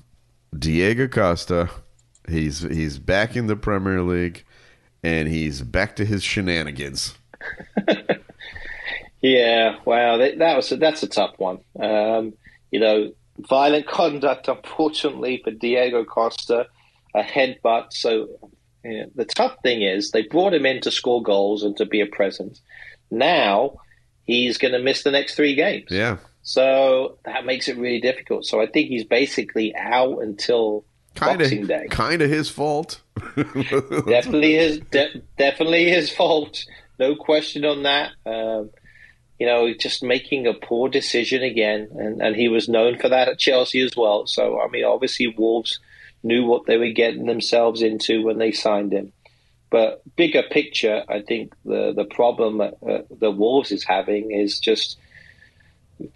Diego 0.56 1.08
Costa. 1.08 1.70
He's 2.28 2.60
he's 2.60 2.98
back 2.98 3.36
in 3.36 3.46
the 3.46 3.56
Premier 3.56 4.02
League, 4.02 4.44
and 5.02 5.28
he's 5.28 5.62
back 5.62 5.96
to 5.96 6.04
his 6.04 6.22
shenanigans. 6.22 7.14
Yeah, 9.20 9.76
wow, 9.84 10.18
that, 10.18 10.38
that 10.38 10.56
was 10.56 10.70
a, 10.70 10.76
that's 10.76 11.02
a 11.02 11.08
tough 11.08 11.34
one. 11.38 11.58
Um, 11.78 12.34
you 12.70 12.80
know, 12.80 13.12
violent 13.38 13.86
conduct, 13.88 14.48
unfortunately, 14.48 15.40
for 15.42 15.50
Diego 15.50 16.04
Costa, 16.04 16.66
a 17.14 17.22
headbutt. 17.22 17.92
So 17.92 18.28
you 18.84 19.00
know, 19.00 19.10
the 19.14 19.24
tough 19.24 19.56
thing 19.62 19.82
is 19.82 20.10
they 20.10 20.22
brought 20.22 20.54
him 20.54 20.66
in 20.66 20.80
to 20.82 20.90
score 20.90 21.22
goals 21.22 21.64
and 21.64 21.76
to 21.78 21.86
be 21.86 22.00
a 22.00 22.06
presence. 22.06 22.60
Now 23.10 23.78
he's 24.24 24.58
going 24.58 24.72
to 24.72 24.78
miss 24.78 25.02
the 25.02 25.10
next 25.10 25.34
three 25.34 25.54
games. 25.54 25.88
Yeah. 25.90 26.18
So 26.42 27.18
that 27.24 27.44
makes 27.44 27.68
it 27.68 27.76
really 27.76 28.00
difficult. 28.00 28.44
So 28.46 28.60
I 28.60 28.66
think 28.66 28.88
he's 28.88 29.04
basically 29.04 29.74
out 29.74 30.22
until 30.22 30.84
kinda, 31.18 31.44
Boxing 31.44 31.66
Day. 31.66 31.86
Kind 31.90 32.22
of 32.22 32.30
his 32.30 32.48
fault. 32.48 33.00
definitely 33.36 34.54
his, 34.54 34.80
de- 34.90 35.22
definitely 35.36 35.88
his 35.88 36.10
fault. 36.10 36.64
No 36.98 37.16
question 37.16 37.64
on 37.64 37.82
that. 37.84 38.12
Um, 38.26 38.70
you 39.38 39.46
know, 39.46 39.72
just 39.72 40.02
making 40.02 40.46
a 40.46 40.54
poor 40.54 40.88
decision 40.88 41.42
again. 41.42 41.88
And, 41.92 42.20
and 42.20 42.36
he 42.36 42.48
was 42.48 42.68
known 42.68 42.98
for 42.98 43.08
that 43.08 43.28
at 43.28 43.38
Chelsea 43.38 43.80
as 43.80 43.96
well. 43.96 44.26
So, 44.26 44.60
I 44.60 44.68
mean, 44.68 44.84
obviously, 44.84 45.28
Wolves 45.28 45.78
knew 46.22 46.44
what 46.44 46.66
they 46.66 46.76
were 46.76 46.90
getting 46.90 47.26
themselves 47.26 47.82
into 47.82 48.22
when 48.22 48.38
they 48.38 48.52
signed 48.52 48.92
him. 48.92 49.12
But 49.70 50.02
bigger 50.16 50.42
picture, 50.42 51.04
I 51.08 51.20
think 51.20 51.52
the 51.64 51.92
the 51.94 52.06
problem 52.06 52.60
uh, 52.60 52.70
the 53.10 53.30
Wolves 53.30 53.70
is 53.70 53.84
having 53.84 54.30
is 54.30 54.58
just 54.58 54.96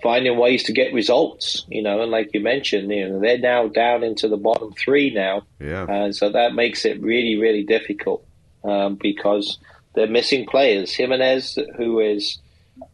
finding 0.03 0.37
ways 0.37 0.63
to 0.65 0.73
get 0.73 0.93
results. 0.93 1.65
You 1.69 1.83
know, 1.83 2.01
and 2.03 2.11
like 2.11 2.31
you 2.35 2.41
mentioned, 2.41 2.91
you 2.91 3.09
know, 3.09 3.21
they're 3.21 3.39
now 3.39 3.69
down 3.69 4.03
into 4.05 4.29
the 4.29 4.37
bottom 4.37 4.73
three 4.73 5.11
now, 5.13 5.43
Yeah. 5.61 5.87
and 5.89 6.15
so 6.15 6.31
that 6.31 6.55
makes 6.55 6.85
it 6.85 7.01
really, 7.01 7.37
really 7.37 7.65
difficult 7.65 8.25
um, 8.65 8.97
because 9.01 9.59
they're 9.95 10.07
missing 10.07 10.47
players. 10.47 10.93
Jimenez, 10.95 11.59
who 11.77 12.01
is 12.01 12.39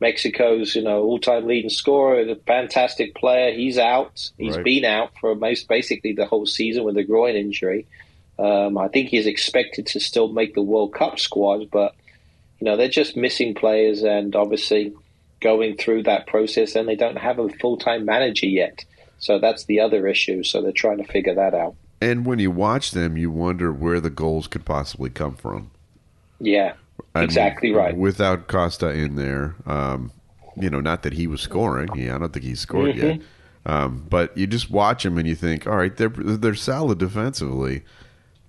Mexico's 0.01 0.75
you 0.75 0.83
know 0.83 1.03
all-time 1.03 1.47
leading 1.47 1.71
scorer, 1.71 2.21
a 2.21 2.35
fantastic 2.47 3.15
player, 3.15 3.53
he's 3.53 3.79
out. 3.79 4.31
He's 4.39 4.57
Right. 4.57 4.65
been 4.65 4.85
out 4.85 5.13
for 5.21 5.35
most 5.35 5.69
basically 5.69 6.13
the 6.13 6.27
whole 6.27 6.47
season 6.47 6.85
with 6.85 6.97
a 6.97 7.05
groin 7.05 7.37
injury. 7.37 7.87
Um, 8.39 8.79
I 8.79 8.89
think 8.89 9.09
he's 9.09 9.27
expected 9.27 9.87
to 9.89 10.01
still 10.01 10.29
make 10.29 10.55
the 10.55 10.63
World 10.63 10.93
Cup 10.95 11.19
squad, 11.19 11.71
but 11.71 11.95
you 12.61 12.65
know 12.65 12.77
they're 12.77 12.89
just 12.89 13.17
missing 13.17 13.55
players, 13.55 14.03
and 14.03 14.35
obviously 14.37 14.93
going 15.41 15.77
through 15.77 16.05
that 16.05 16.27
process, 16.27 16.75
and 16.75 16.89
they 16.89 16.97
don't 16.97 17.19
have 17.19 17.39
a 17.39 17.49
full-time 17.49 18.05
manager 18.05 18.47
yet. 18.47 18.85
So 19.19 19.39
that's 19.39 19.65
the 19.65 19.81
other 19.81 20.07
issue. 20.07 20.43
So 20.43 20.63
they're 20.63 20.73
trying 20.73 20.99
to 20.99 21.05
figure 21.05 21.35
that 21.35 21.55
out. 21.55 21.75
And 22.01 22.25
when 22.25 22.39
you 22.39 22.51
watch 22.51 22.93
them, 22.93 23.17
you 23.17 23.31
wonder 23.31 23.73
where 23.73 24.01
the 24.01 24.11
goals 24.11 24.47
could 24.47 24.65
possibly 24.65 25.11
come 25.11 25.35
from. 25.35 25.71
Yeah, 26.41 26.75
I 27.15 27.21
mean, 27.21 27.25
Exactly 27.25 27.73
right. 27.73 27.97
Without 27.97 28.47
Costa 28.47 28.91
in 28.91 29.17
there, 29.17 29.57
um, 29.67 30.13
you 30.57 30.71
know, 30.71 30.81
not 30.81 31.03
that 31.03 31.15
he 31.15 31.27
was 31.27 31.41
scoring. 31.41 31.89
Yeah, 31.97 32.15
I 32.15 32.19
don't 32.19 32.33
think 32.33 32.45
he's 32.45 32.61
scored 32.61 32.97
yet. 32.97 33.19
Mm-hmm. 33.19 33.71
Um, 33.71 34.07
but 34.09 34.37
you 34.37 34.47
just 34.47 34.71
watch 34.71 35.05
him 35.05 35.19
and 35.19 35.29
you 35.29 35.35
think, 35.35 35.67
all 35.67 35.77
right, 35.77 35.95
they're 35.97 36.09
they're 36.09 36.55
solid 36.55 36.99
defensively, 36.99 37.83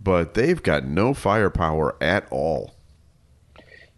but 0.01 0.34
they've 0.34 0.62
got 0.62 0.86
no 0.86 1.13
firepower 1.13 1.96
at 2.01 2.27
all. 2.31 2.75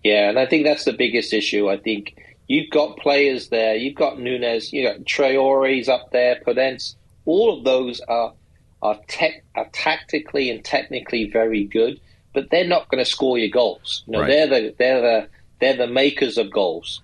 Yeah, 0.03 0.29
and 0.29 0.39
I 0.39 0.45
think 0.48 0.65
that's 0.65 0.86
the 0.86 0.93
biggest 0.93 1.31
issue. 1.31 1.69
I 1.69 1.77
think 1.77 2.15
you've 2.51 2.70
got 2.70 2.98
players 2.98 3.48
there. 3.48 3.75
You've 3.75 3.96
got 3.96 4.20
Nunes. 4.20 4.74
You 4.74 4.84
got 4.89 5.05
Traore's 5.05 5.88
up 5.88 6.12
there. 6.12 6.41
Podence. 6.46 6.96
All 7.25 7.58
of 7.58 7.63
those 7.63 8.01
are 8.01 8.34
are, 8.81 9.00
tech, 9.08 9.43
are 9.55 9.70
tactically 9.72 10.50
and 10.50 10.65
technically 10.65 11.29
very 11.29 11.63
good, 11.63 12.01
but 12.34 12.50
they're 12.50 12.67
not 12.67 12.89
going 12.89 13.03
to 13.03 13.10
score 13.10 13.38
your 13.38 13.50
goals. 13.50 14.03
You 14.08 14.13
know, 14.13 14.22
Right. 14.22 14.27
they're 14.27 14.48
the 14.48 14.75
they're 14.77 15.01
the 15.01 15.27
they're 15.60 15.77
the 15.77 15.88
makers 15.88 16.38
of 16.38 16.51
goals. 16.51 17.01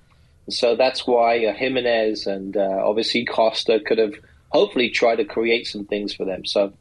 And 0.47 0.53
so 0.53 0.75
that's 0.75 1.05
why 1.07 1.45
uh, 1.45 1.53
Jimenez 1.53 2.27
and 2.27 2.57
uh, 2.57 2.81
obviously 2.83 3.23
Costa 3.25 3.79
could 3.79 3.99
have 3.99 4.15
hopefully 4.49 4.89
tried 4.89 5.17
to 5.17 5.25
create 5.25 5.67
some 5.67 5.85
things 5.85 6.13
for 6.13 6.25
them. 6.25 6.45
So 6.45 6.73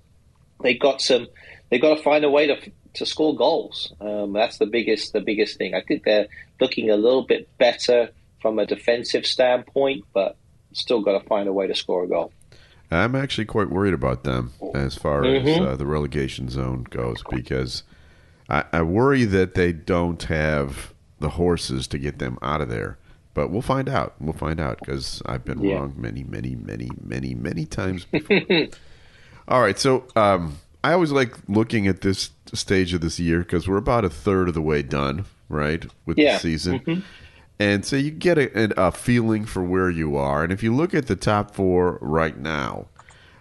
they 0.63 0.75
got 0.75 1.01
some. 1.01 1.29
They 1.71 1.79
got 1.79 1.97
to 1.97 2.03
find 2.03 2.25
a 2.25 2.31
way 2.31 2.47
to 2.49 2.57
to 2.95 3.07
score 3.07 3.37
goals. 3.37 3.93
Um, 4.01 4.33
that's 4.33 4.59
the 4.59 4.67
biggest 4.67 5.13
the 5.13 5.21
biggest 5.21 5.59
thing. 5.59 5.75
I 5.75 5.83
think 5.83 6.03
they're 6.05 6.29
looking 6.61 6.91
a 6.91 6.97
little 6.97 7.23
bit 7.23 7.49
better 7.59 8.11
from 8.47 8.61
a 8.61 8.67
defensive 8.67 9.27
standpoint, 9.27 10.05
but 10.15 10.37
still 10.73 11.01
got 11.03 11.21
to 11.21 11.27
find 11.27 11.49
a 11.49 11.53
way 11.53 11.67
to 11.67 11.75
score 11.75 12.05
a 12.05 12.09
goal. 12.09 12.33
I'm 12.93 13.17
actually 13.17 13.47
quite 13.47 13.71
worried 13.71 13.93
about 13.95 14.23
them 14.23 14.53
as 14.73 14.95
far 14.95 15.25
as 15.25 15.43
Mhm. 15.43 15.67
uh, 15.67 15.75
the 15.75 15.87
relegation 15.87 16.49
zone 16.49 16.87
goes 16.89 17.25
because 17.29 17.83
I, 18.49 18.63
I 18.73 18.83
worry 18.83 19.25
that 19.25 19.55
they 19.55 19.73
don't 19.73 20.23
have 20.25 20.95
the 21.19 21.31
horses 21.31 21.89
to 21.89 21.99
get 21.99 22.21
them 22.21 22.39
out 22.41 22.61
of 22.61 22.69
there. 22.69 22.99
But 23.35 23.51
we'll 23.51 23.63
find 23.63 23.89
out. 23.89 24.15
We'll 24.21 24.33
find 24.33 24.61
out 24.61 24.79
because 24.79 25.21
I've 25.27 25.45
been 25.45 25.61
Yeah. 25.65 25.75
wrong 25.75 25.95
many, 25.97 26.23
many, 26.23 26.55
many, 26.55 26.89
many, 27.03 27.35
many 27.35 27.65
times 27.67 28.05
before. 28.13 28.41
All 29.49 29.61
right, 29.61 29.77
so 29.79 30.05
um, 30.15 30.59
I 30.85 30.93
always 30.93 31.11
like 31.11 31.35
looking 31.49 31.89
at 31.89 32.03
this 32.03 32.31
stage 32.55 32.95
of 32.95 33.01
this 33.01 33.19
year 33.19 33.41
because 33.41 33.67
we're 33.67 33.77
about 33.79 34.05
a 34.05 34.11
third 34.11 34.47
of 34.47 34.55
the 34.55 34.63
way 34.63 34.83
done, 34.83 35.25
right, 35.49 35.85
with 36.07 36.17
Yeah. 36.19 36.35
the 36.35 36.41
season. 36.41 37.03
And 37.59 37.85
so 37.85 37.97
you 37.97 38.11
get 38.11 38.37
a, 38.39 38.81
a 38.81 38.93
feeling 38.93 39.45
for 39.47 39.63
where 39.63 39.89
you 39.89 40.17
are. 40.17 40.45
And 40.45 40.53
if 40.53 40.63
you 40.63 40.75
look 40.75 40.93
at 40.95 41.07
the 41.07 41.17
top 41.17 41.55
four 41.55 41.99
right 42.03 42.37
now, 42.39 42.87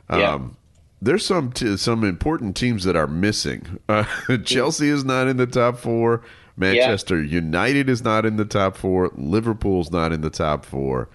Yeah. 0.10 0.34
um, 0.36 0.58
there's 1.02 1.26
some 1.26 1.52
t- 1.52 1.76
some 1.78 2.04
important 2.04 2.56
teams 2.56 2.84
that 2.86 2.96
are 2.96 3.08
missing. 3.08 3.80
Uh, 3.90 4.06
Chelsea 4.46 4.88
is 4.90 5.04
not 5.04 5.28
in 5.28 5.38
the 5.38 5.46
top 5.48 5.78
four. 5.78 6.22
Manchester 6.58 7.22
United 7.22 7.90
is 7.90 8.02
not 8.04 8.26
in 8.26 8.38
the 8.38 8.46
top 8.46 8.78
four. 8.78 9.12
Liverpool's 9.16 9.92
not 9.92 10.14
in 10.14 10.22
the 10.22 10.30
top 10.30 10.66
four. 10.66 11.10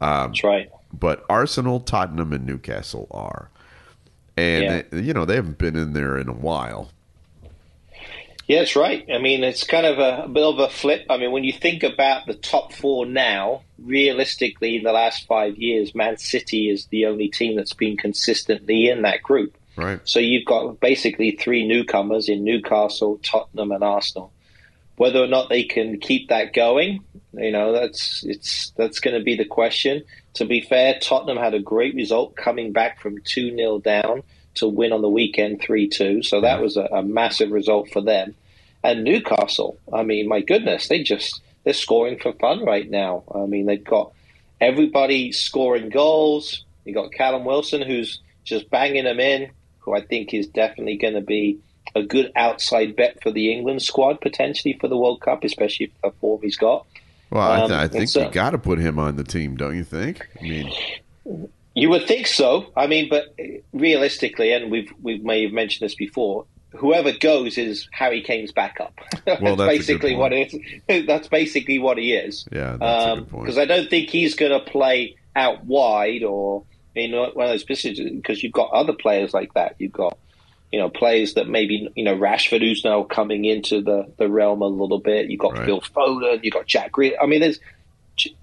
Um, 0.00 0.28
That's 0.30 0.42
right. 0.42 0.70
but 0.92 1.24
Arsenal, 1.28 1.80
Tottenham, 1.80 2.32
and 2.32 2.46
Newcastle 2.46 3.06
are. 3.10 3.50
And 4.38 4.64
Yeah. 4.64 4.82
they- 4.90 5.00
you 5.02 5.12
know 5.12 5.26
they 5.26 5.36
haven't 5.36 5.58
been 5.58 5.76
in 5.76 5.92
there 5.92 6.16
in 6.16 6.28
a 6.28 6.32
while. 6.32 6.90
Yeah, 8.46 8.60
that's 8.60 8.76
right. 8.76 9.04
I 9.12 9.18
mean, 9.18 9.42
it's 9.42 9.64
kind 9.64 9.86
of 9.86 9.98
a, 9.98 10.24
a 10.24 10.28
bit 10.28 10.44
of 10.44 10.58
a 10.60 10.68
flip. 10.68 11.06
I 11.10 11.16
mean, 11.16 11.32
when 11.32 11.42
you 11.42 11.52
think 11.52 11.82
about 11.82 12.26
the 12.26 12.34
top 12.34 12.72
four 12.72 13.04
now, 13.04 13.62
realistically, 13.78 14.76
in 14.76 14.84
the 14.84 14.92
last 14.92 15.26
five 15.26 15.56
years, 15.56 15.94
Man 15.94 16.16
City 16.16 16.70
is 16.70 16.86
the 16.86 17.06
only 17.06 17.28
team 17.28 17.56
that's 17.56 17.72
been 17.72 17.96
consistently 17.96 18.88
in 18.88 19.02
that 19.02 19.22
group. 19.22 19.56
Right. 19.76 20.00
So 20.04 20.20
you've 20.20 20.46
got 20.46 20.78
basically 20.78 21.32
three 21.32 21.66
newcomers 21.66 22.28
in 22.28 22.44
Newcastle, 22.44 23.18
Tottenham, 23.22 23.72
and 23.72 23.82
Arsenal. 23.82 24.32
Whether 24.96 25.22
or 25.22 25.26
not 25.26 25.50
they 25.50 25.64
can 25.64 26.00
keep 26.00 26.28
that 26.28 26.54
going, 26.54 27.04
you 27.34 27.52
know, 27.52 27.72
that's 27.72 28.24
it's 28.24 28.72
that's 28.78 29.00
going 29.00 29.18
to 29.18 29.22
be 29.22 29.36
the 29.36 29.44
question. 29.44 30.04
To 30.34 30.46
be 30.46 30.62
fair, 30.62 30.98
Tottenham 30.98 31.36
had 31.36 31.52
a 31.52 31.60
great 31.60 31.94
result 31.94 32.34
coming 32.34 32.72
back 32.72 33.00
from 33.02 33.18
two 33.22 33.54
0 33.54 33.80
down 33.80 34.22
to 34.56 34.68
win 34.68 34.92
on 34.92 35.02
the 35.02 35.08
weekend 35.08 35.60
three 35.60 35.88
two. 35.88 36.22
So 36.22 36.40
that 36.40 36.60
was 36.60 36.76
a, 36.76 36.84
a 36.92 37.02
massive 37.02 37.50
result 37.50 37.90
for 37.90 38.00
them. 38.00 38.34
And 38.84 39.04
Newcastle, 39.04 39.78
I 39.92 40.02
mean, 40.02 40.28
my 40.28 40.40
goodness, 40.40 40.88
they 40.88 41.02
just 41.02 41.40
they're 41.64 41.74
scoring 41.74 42.18
for 42.18 42.32
fun 42.34 42.64
right 42.64 42.88
now. 42.88 43.24
I 43.34 43.46
mean, 43.46 43.66
they've 43.66 43.82
got 43.82 44.12
everybody 44.60 45.32
scoring 45.32 45.88
goals. 45.88 46.64
You 46.84 46.94
got 46.94 47.12
Callum 47.12 47.44
Wilson 47.44 47.82
who's 47.82 48.20
just 48.44 48.70
banging 48.70 49.04
them 49.04 49.18
in, 49.18 49.50
who 49.80 49.94
I 49.94 50.02
think 50.02 50.32
is 50.32 50.46
definitely 50.46 50.96
going 50.96 51.14
to 51.14 51.20
be 51.20 51.58
a 51.94 52.02
good 52.02 52.30
outside 52.36 52.94
bet 52.94 53.22
for 53.22 53.30
the 53.30 53.52
England 53.52 53.82
squad 53.82 54.20
potentially 54.20 54.76
for 54.80 54.86
the 54.86 54.96
World 54.96 55.20
Cup, 55.20 55.42
especially 55.44 55.86
for 55.86 56.10
the 56.10 56.16
form 56.18 56.40
he's 56.42 56.56
got. 56.56 56.86
Well, 57.30 57.42
I, 57.42 57.60
Um, 57.62 57.68
th- 57.68 57.80
I 57.80 57.88
think 57.88 58.04
it's, 58.04 58.14
you 58.14 58.22
uh, 58.22 58.30
got 58.30 58.50
to 58.50 58.58
put 58.58 58.78
him 58.78 58.98
on 58.98 59.16
the 59.16 59.24
team, 59.24 59.56
don't 59.56 59.76
you 59.76 59.84
think? 59.84 60.28
I 60.40 60.42
mean, 60.44 60.72
You 61.76 61.90
would 61.90 62.06
think 62.08 62.26
so. 62.26 62.72
I 62.74 62.86
mean, 62.86 63.08
but 63.10 63.34
realistically, 63.72 64.52
and 64.52 64.70
we've 64.70 64.90
we 65.00 65.18
may 65.18 65.42
have 65.44 65.52
mentioned 65.52 65.86
this 65.88 65.94
before. 65.94 66.46
Whoever 66.76 67.12
goes 67.12 67.56
is 67.58 67.88
Harry 67.92 68.22
Kane's 68.22 68.52
backup. 68.52 68.94
Well, 69.40 69.56
that's 69.56 69.68
basically 69.78 70.14
what 70.16 70.32
it 70.32 70.52
is. 70.88 71.06
That's 71.06 71.26
basically 71.28 71.78
what 71.80 71.98
he 71.98 72.12
is. 72.14 72.46
yeah, 72.52 72.76
that's 72.78 73.04
a 73.06 73.20
good. 73.20 73.30
Because 73.40 73.56
Um, 73.58 73.62
I 73.62 73.66
don't 73.66 73.90
think 73.90 74.08
he's 74.08 74.34
going 74.36 74.52
to 74.52 74.60
play 74.60 75.16
out 75.34 75.64
wide 75.64 76.22
or 76.22 76.62
in 76.94 77.12
one 77.12 77.28
of 77.28 77.34
those 77.50 77.64
positions 77.64 78.10
because 78.12 78.42
you've 78.42 78.52
got 78.52 78.70
other 78.72 78.92
players 78.92 79.34
like 79.34 79.52
that. 79.54 79.74
You've 79.78 79.92
got 79.92 80.16
you 80.72 80.78
know 80.78 80.88
players 80.88 81.34
that 81.34 81.48
maybe 81.48 81.88
you 81.96 82.04
know 82.04 82.14
Rashford 82.16 82.60
who's 82.60 82.84
now 82.84 83.02
coming 83.02 83.44
into 83.44 83.82
the, 83.82 84.12
the 84.16 84.28
realm 84.28 84.62
a 84.62 84.66
little 84.66 85.00
bit. 85.00 85.28
You've 85.30 85.40
got 85.40 85.54
Right. 85.54 85.66
Phil 85.66 85.80
Foden. 85.80 86.42
You've 86.44 86.54
got 86.54 86.66
Jack 86.66 86.92
Grealish. 86.92 87.16
I 87.20 87.26
mean, 87.26 87.40
there's 87.40 87.58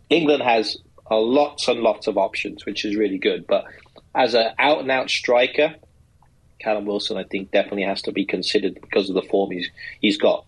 England 0.10 0.44
has 0.44 0.78
a 1.10 1.16
lots 1.16 1.68
and 1.68 1.82
lots 1.82 2.08
of 2.08 2.18
options, 2.18 2.66
which 2.66 2.86
is 2.86 2.96
really 2.96 3.18
good. 3.18 3.46
But 3.48 3.66
as 4.16 4.34
an 4.34 4.52
out 4.60 4.80
and 4.80 4.92
out 4.92 5.10
striker, 5.10 5.76
Callum 6.60 6.86
Wilson, 6.86 7.18
I 7.18 7.24
think, 7.24 7.52
definitely 7.52 7.84
has 7.84 8.02
to 8.04 8.12
be 8.12 8.26
considered 8.26 8.76
because 8.80 9.10
of 9.10 9.16
the 9.16 9.22
form 9.22 9.52
he's 9.52 9.70
he's 10.00 10.18
got. 10.18 10.46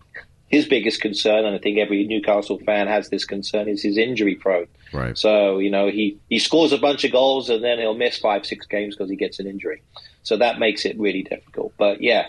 His 0.48 0.64
biggest 0.66 1.00
concern, 1.00 1.44
and 1.44 1.56
I 1.56 1.58
think 1.58 1.76
every 1.78 2.06
Newcastle 2.06 2.60
fan 2.60 2.86
has 2.86 3.08
this 3.08 3.24
concern, 3.24 3.68
is 3.68 3.82
his 3.82 3.98
injury 3.98 4.36
prone. 4.36 4.68
right. 4.92 5.18
So 5.18 5.58
you 5.58 5.70
know 5.70 5.90
he 5.90 6.18
he 6.28 6.38
scores 6.38 6.72
a 6.72 6.78
bunch 6.78 7.04
of 7.04 7.12
goals 7.12 7.50
and 7.50 7.62
then 7.62 7.78
he'll 7.78 7.94
miss 7.94 8.18
five 8.18 8.46
six 8.46 8.66
games 8.66 8.94
because 8.94 9.10
he 9.10 9.16
gets 9.16 9.38
an 9.40 9.46
injury. 9.46 9.82
So 10.22 10.36
that 10.36 10.58
makes 10.58 10.84
it 10.84 10.98
really 10.98 11.22
difficult. 11.22 11.74
But 11.76 12.00
yeah, 12.00 12.28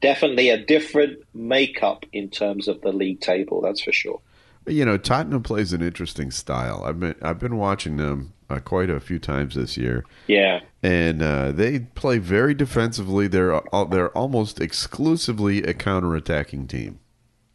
definitely 0.00 0.50
a 0.50 0.64
different 0.64 1.18
makeup 1.34 2.06
in 2.12 2.30
terms 2.30 2.68
of 2.68 2.80
the 2.80 2.92
league 2.92 3.20
table. 3.20 3.60
That's 3.60 3.80
for 3.80 3.92
sure. 3.92 4.20
But, 4.70 4.76
you 4.76 4.84
know, 4.84 4.96
Tottenham 4.98 5.42
plays 5.42 5.72
an 5.72 5.82
interesting 5.82 6.30
style. 6.30 6.84
I've 6.86 7.00
been 7.00 7.16
I've 7.20 7.40
been 7.40 7.56
watching 7.56 7.96
them 7.96 8.34
uh, 8.48 8.60
quite 8.60 8.88
a 8.88 9.00
few 9.00 9.18
times 9.18 9.56
this 9.56 9.76
year, 9.76 10.04
Yeah, 10.28 10.60
and 10.80 11.20
uh, 11.24 11.50
they 11.50 11.80
play 11.80 12.18
very 12.18 12.54
defensively. 12.54 13.26
They're 13.26 13.52
al- 13.72 13.86
they're 13.86 14.16
almost 14.16 14.60
exclusively 14.60 15.64
a 15.64 15.74
counter-attacking 15.74 16.68
team. 16.68 17.00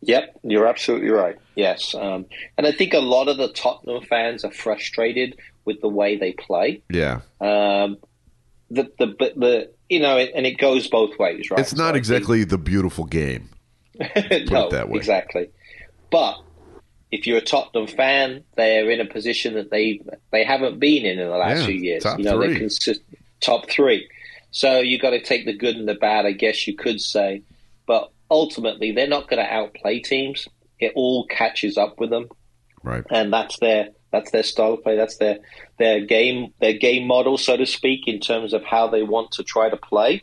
Yep, 0.01 0.41
you're 0.43 0.67
absolutely 0.67 1.07
right. 1.09 1.37
Yes, 1.55 1.95
um, 1.95 2.25
and 2.57 2.67
I 2.67 2.73
think 2.73 2.93
a 2.93 2.99
lot 2.99 3.29
of 3.29 3.37
the 3.37 3.47
Tottenham 3.53 4.03
fans 4.03 4.43
are 4.43 4.51
frustrated 4.51 5.37
with 5.63 5.79
the 5.79 5.87
way 5.87 6.17
they 6.17 6.33
play. 6.33 6.81
Yeah, 6.89 7.21
Um, 7.39 7.95
the 8.69 8.91
the 8.99 9.07
but 9.17 9.39
the 9.39 9.71
you 9.87 10.01
know, 10.01 10.17
and 10.17 10.45
it 10.45 10.57
goes 10.57 10.89
both 10.89 11.17
ways, 11.17 11.49
right? 11.49 11.61
it's 11.61 11.69
So 11.69 11.77
not 11.77 11.93
think- 11.93 11.97
exactly 11.99 12.43
the 12.43 12.57
beautiful 12.57 13.05
game. 13.05 13.51
no, 13.99 14.05
it 14.15 14.49
that 14.71 14.89
way. 14.89 14.97
exactly. 14.97 15.49
But 16.11 16.41
if 17.11 17.25
you're 17.27 17.37
a 17.37 17.41
Tottenham 17.41 17.87
fan, 17.87 18.43
they're 18.55 18.89
in 18.89 18.99
a 18.99 19.05
position 19.05 19.53
that 19.55 19.71
they 19.71 20.01
they 20.31 20.43
haven't 20.43 20.79
been 20.79 21.05
in 21.05 21.19
in 21.19 21.27
the 21.29 21.37
last 21.37 21.59
Yeah, 21.61 21.65
few 21.67 21.75
years. 21.75 22.05
you 22.17 22.23
know, 22.23 22.37
three. 22.37 22.47
they're 22.49 22.57
consist- 22.59 23.01
top 23.41 23.69
three. 23.69 24.07
So 24.51 24.79
you 24.79 24.97
got 24.97 25.09
to 25.11 25.21
take 25.21 25.45
the 25.45 25.53
good 25.53 25.75
and 25.75 25.87
the 25.87 25.95
bad, 25.95 26.25
I 26.25 26.31
guess 26.31 26.65
you 26.67 26.75
could 26.75 27.01
say. 27.01 27.41
But 27.85 28.09
ultimately 28.31 28.91
they're 28.91 29.07
not 29.07 29.27
going 29.29 29.43
to 29.45 29.53
outplay 29.53 29.99
teams. 29.99 30.47
It 30.79 30.93
all 30.95 31.25
catches 31.27 31.77
up 31.77 31.99
with 31.99 32.09
them, 32.09 32.29
right? 32.83 33.03
And 33.09 33.31
that's 33.31 33.59
their 33.59 33.89
that's 34.11 34.31
their 34.31 34.43
style 34.43 34.73
of 34.73 34.83
play. 34.83 34.95
That's 34.95 35.17
their 35.17 35.39
their 35.77 35.99
game 36.01 36.53
their 36.59 36.73
game 36.73 37.05
model, 37.07 37.37
so 37.37 37.55
to 37.57 37.65
speak, 37.65 38.07
in 38.07 38.19
terms 38.19 38.53
of 38.53 38.63
how 38.63 38.87
they 38.87 39.03
want 39.03 39.31
to 39.33 39.43
try 39.43 39.69
to 39.69 39.77
play. 39.77 40.21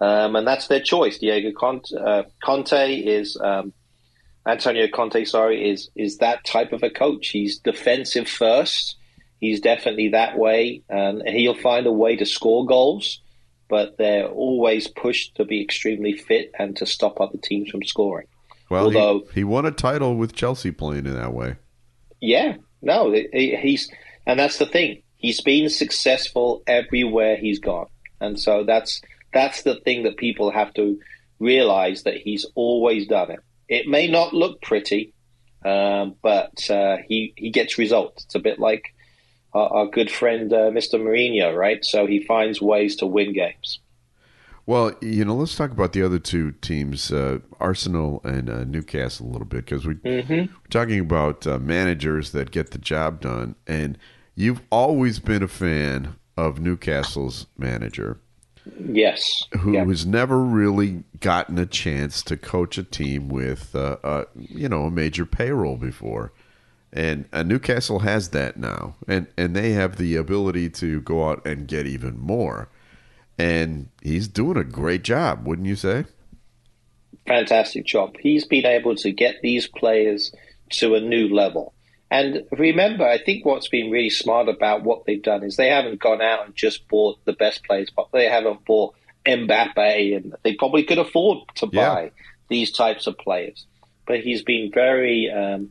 Um, 0.00 0.34
and 0.36 0.46
that's 0.46 0.66
their 0.66 0.80
choice. 0.80 1.18
Diego 1.18 1.52
Conte, 1.52 1.92
uh, 1.96 2.24
Conte 2.42 2.96
is 2.96 3.38
um, 3.40 3.72
Antonio 4.46 4.88
Conte. 4.88 5.24
Sorry, 5.24 5.70
is 5.70 5.90
is 5.94 6.18
that 6.18 6.44
type 6.44 6.72
of 6.72 6.82
a 6.82 6.90
coach. 6.90 7.28
He's 7.28 7.58
defensive 7.58 8.28
first. 8.28 8.96
He's 9.40 9.60
definitely 9.60 10.10
that 10.10 10.38
way, 10.38 10.82
and 10.88 11.22
he'll 11.26 11.54
find 11.54 11.86
a 11.86 11.92
way 11.92 12.16
to 12.16 12.26
score 12.26 12.66
goals. 12.66 13.20
But 13.68 13.96
they're 13.96 14.28
always 14.28 14.88
pushed 14.88 15.36
to 15.36 15.44
be 15.44 15.62
extremely 15.62 16.16
fit 16.16 16.52
and 16.58 16.76
to 16.76 16.86
stop 16.86 17.20
other 17.20 17.38
teams 17.38 17.70
from 17.70 17.82
scoring. 17.82 18.26
Well, 18.70 18.84
Although 18.84 19.20
he, 19.32 19.40
he 19.40 19.44
won 19.44 19.66
a 19.66 19.70
title 19.70 20.16
with 20.16 20.34
Chelsea 20.34 20.70
playing 20.70 21.06
in 21.06 21.14
that 21.14 21.32
way. 21.32 21.56
Yeah, 22.20 22.56
no, 22.82 23.12
he, 23.12 23.56
he's 23.56 23.90
and 24.26 24.38
that's 24.38 24.58
the 24.58 24.66
thing. 24.66 25.02
He's 25.16 25.40
been 25.40 25.70
successful 25.70 26.62
everywhere 26.66 27.36
he's 27.36 27.58
gone, 27.58 27.86
and 28.20 28.38
so 28.38 28.64
that's 28.64 29.00
that's 29.32 29.62
the 29.62 29.76
thing 29.80 30.04
that 30.04 30.16
people 30.18 30.50
have 30.50 30.72
to 30.74 31.00
realize 31.38 32.04
that 32.04 32.16
he's 32.16 32.46
always 32.54 33.06
done 33.06 33.30
it. 33.30 33.40
It 33.74 33.88
may 33.88 34.06
not 34.06 34.32
look 34.32 34.62
pretty, 34.62 35.12
um, 35.64 36.14
but 36.22 36.70
uh, 36.70 36.98
he 37.08 37.32
he 37.36 37.50
gets 37.50 37.76
results. 37.76 38.24
It's 38.24 38.34
a 38.36 38.38
bit 38.38 38.60
like 38.60 38.94
our, 39.52 39.68
our 39.68 39.86
good 39.86 40.10
friend 40.10 40.52
uh, 40.52 40.70
Mr. 40.70 40.94
Mourinho, 40.94 41.56
right? 41.56 41.84
So 41.84 42.06
he 42.06 42.22
finds 42.22 42.62
ways 42.62 42.94
to 42.96 43.06
win 43.06 43.32
games. 43.32 43.80
Well, 44.66 44.92
you 45.02 45.24
know, 45.24 45.34
let's 45.34 45.56
talk 45.56 45.72
about 45.72 45.92
the 45.92 46.02
other 46.02 46.18
two 46.18 46.52
teams, 46.52 47.12
uh, 47.12 47.40
Arsenal 47.60 48.22
and 48.24 48.48
uh, 48.48 48.64
Newcastle, 48.64 49.26
a 49.26 49.30
little 49.30 49.44
bit 49.46 49.66
because 49.66 49.84
we, 49.84 49.94
mm-hmm. 49.96 50.32
we're 50.32 50.70
talking 50.70 51.00
about 51.00 51.46
uh, 51.46 51.58
managers 51.58 52.30
that 52.30 52.50
get 52.50 52.70
the 52.70 52.78
job 52.78 53.20
done, 53.20 53.56
and 53.66 53.98
you've 54.36 54.62
always 54.70 55.18
been 55.18 55.42
a 55.42 55.48
fan 55.48 56.14
of 56.36 56.60
Newcastle's 56.60 57.46
manager. 57.58 58.20
Yes. 58.78 59.44
Who 59.60 59.72
yeah. 59.72 59.84
has 59.84 60.06
never 60.06 60.38
really 60.38 61.04
gotten 61.20 61.58
a 61.58 61.66
chance 61.66 62.22
to 62.22 62.36
coach 62.36 62.78
a 62.78 62.82
team 62.82 63.28
with, 63.28 63.74
uh, 63.74 63.98
uh, 64.02 64.24
you 64.36 64.68
know, 64.68 64.84
a 64.84 64.90
major 64.90 65.26
payroll 65.26 65.76
before. 65.76 66.32
And 66.92 67.26
uh, 67.32 67.42
Newcastle 67.42 68.00
has 68.00 68.30
that 68.30 68.56
now. 68.56 68.94
And, 69.06 69.26
and 69.36 69.54
they 69.54 69.72
have 69.72 69.96
the 69.96 70.16
ability 70.16 70.70
to 70.70 71.00
go 71.02 71.28
out 71.28 71.46
and 71.46 71.66
get 71.66 71.86
even 71.86 72.18
more. 72.18 72.70
And 73.36 73.88
he's 74.00 74.28
doing 74.28 74.56
a 74.56 74.64
great 74.64 75.02
job, 75.02 75.46
wouldn't 75.46 75.66
you 75.66 75.76
say? 75.76 76.04
Fantastic 77.26 77.84
job. 77.84 78.16
He's 78.20 78.46
been 78.46 78.66
able 78.66 78.94
to 78.96 79.10
get 79.10 79.42
these 79.42 79.66
players 79.66 80.32
to 80.70 80.94
a 80.94 81.00
new 81.00 81.28
level. 81.28 81.73
And 82.14 82.44
remember, 82.52 83.04
I 83.04 83.18
think 83.18 83.44
what's 83.44 83.66
been 83.66 83.90
really 83.90 84.08
smart 84.08 84.48
about 84.48 84.84
what 84.84 85.04
they've 85.04 85.20
done 85.20 85.42
is 85.42 85.56
they 85.56 85.68
haven't 85.68 85.98
gone 85.98 86.22
out 86.22 86.46
and 86.46 86.54
just 86.54 86.86
bought 86.86 87.18
the 87.24 87.32
best 87.32 87.64
players, 87.64 87.90
but 87.90 88.06
they 88.12 88.26
haven't 88.26 88.64
bought 88.64 88.94
Mbappe, 89.26 90.16
and 90.16 90.32
they 90.44 90.54
probably 90.54 90.84
could 90.84 90.98
afford 90.98 91.38
to 91.56 91.66
buy 91.66 92.02
yeah. 92.04 92.08
these 92.46 92.70
types 92.70 93.08
of 93.08 93.18
players. 93.18 93.66
But 94.06 94.20
he's 94.20 94.44
been 94.44 94.70
very 94.72 95.28
um, 95.28 95.70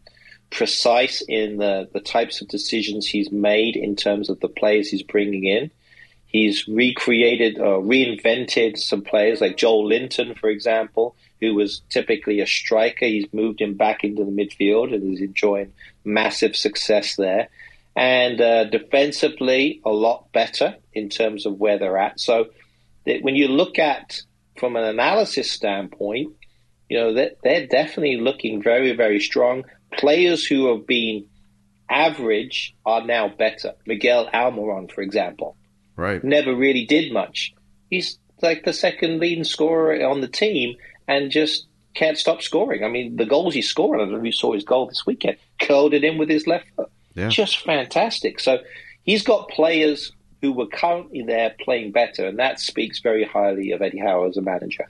precise 0.51 1.21
in 1.21 1.59
the, 1.59 1.88
the 1.93 2.01
types 2.01 2.41
of 2.41 2.50
decisions 2.50 3.07
he's 3.07 3.31
made 3.31 3.77
in 3.77 3.95
terms 3.95 4.29
of 4.29 4.41
the 4.41 4.50
players 4.50 4.89
he's 4.89 5.01
bringing 5.01 5.45
in. 5.45 5.71
He's 6.25 6.67
recreated 6.67 7.57
or 7.57 7.81
reinvented 7.81 8.77
some 8.77 9.01
players 9.01 9.39
like 9.39 9.55
Joelinton, 9.55 10.38
for 10.38 10.50
example, 10.50 11.15
who 11.43 11.55
was 11.55 11.81
typically 11.89 12.39
a 12.39 12.47
striker. 12.47 13.05
He's 13.05 13.31
moved 13.33 13.62
him 13.62 13.75
back 13.75 14.03
into 14.03 14.23
the 14.23 14.31
midfield 14.31 14.93
and 14.93 15.13
is 15.13 15.21
enjoying 15.21 15.73
massive 16.05 16.55
success 16.55 17.15
there. 17.15 17.50
And 17.95 18.41
uh, 18.41 18.63
defensively, 18.65 19.81
a 19.85 19.91
lot 19.91 20.31
better 20.31 20.77
in 20.93 21.09
terms 21.09 21.45
of 21.45 21.59
where 21.59 21.77
they're 21.77 21.97
at. 21.97 22.19
So 22.19 22.47
when 23.06 23.36
you 23.36 23.47
look 23.49 23.77
at 23.77 24.21
from 24.58 24.75
an 24.75 24.84
analysis 24.84 25.51
standpoint, 25.51 26.34
you 26.89 26.99
know 26.99 27.13
they're, 27.13 27.32
they're 27.43 27.67
definitely 27.67 28.17
looking 28.17 28.62
very, 28.62 28.95
very 28.95 29.19
strong. 29.19 29.65
Players 29.91 30.45
who 30.45 30.73
have 30.73 30.88
been 30.88 31.25
average 31.89 32.75
are 32.86 33.06
now 33.06 33.27
better. 33.27 33.73
Miguel 33.86 34.29
Almiron, 34.34 34.91
for 34.91 35.01
example, 35.01 35.56
right, 35.95 36.23
never 36.23 36.56
really 36.56 36.86
did 36.86 37.12
much. 37.12 37.53
He's 37.89 38.17
like 38.41 38.63
the 38.63 38.73
second 38.73 39.19
leading 39.19 39.43
scorer 39.43 40.06
on 40.06 40.21
the 40.21 40.27
team, 40.27 40.75
and 41.07 41.31
just 41.31 41.67
can't 41.93 42.17
stop 42.17 42.41
scoring. 42.41 42.83
I 42.83 42.87
mean, 42.87 43.15
the 43.15 43.25
goals 43.25 43.53
he's 43.53 43.69
scoring, 43.69 44.01
I 44.01 44.05
don't 44.05 44.13
know 44.13 44.19
if 44.19 44.25
you 44.25 44.31
saw 44.31 44.53
his 44.53 44.63
goal 44.63 44.87
this 44.87 45.05
weekend, 45.05 45.37
curled 45.59 45.93
it 45.93 46.03
in 46.03 46.17
with 46.17 46.29
his 46.29 46.47
left 46.47 46.65
foot. 46.75 46.89
Yeah. 47.13 47.29
Just 47.29 47.63
fantastic. 47.63 48.39
So 48.39 48.59
he's 49.03 49.23
got 49.23 49.49
players 49.49 50.11
who 50.41 50.51
were 50.51 50.67
currently 50.67 51.23
there 51.23 51.55
playing 51.59 51.91
better, 51.91 52.27
and 52.27 52.39
that 52.39 52.59
speaks 52.59 52.99
very 52.99 53.23
highly 53.23 53.71
of 53.71 53.81
Eddie 53.81 53.99
Howe 53.99 54.27
as 54.27 54.35
a 54.35 54.41
manager. 54.41 54.89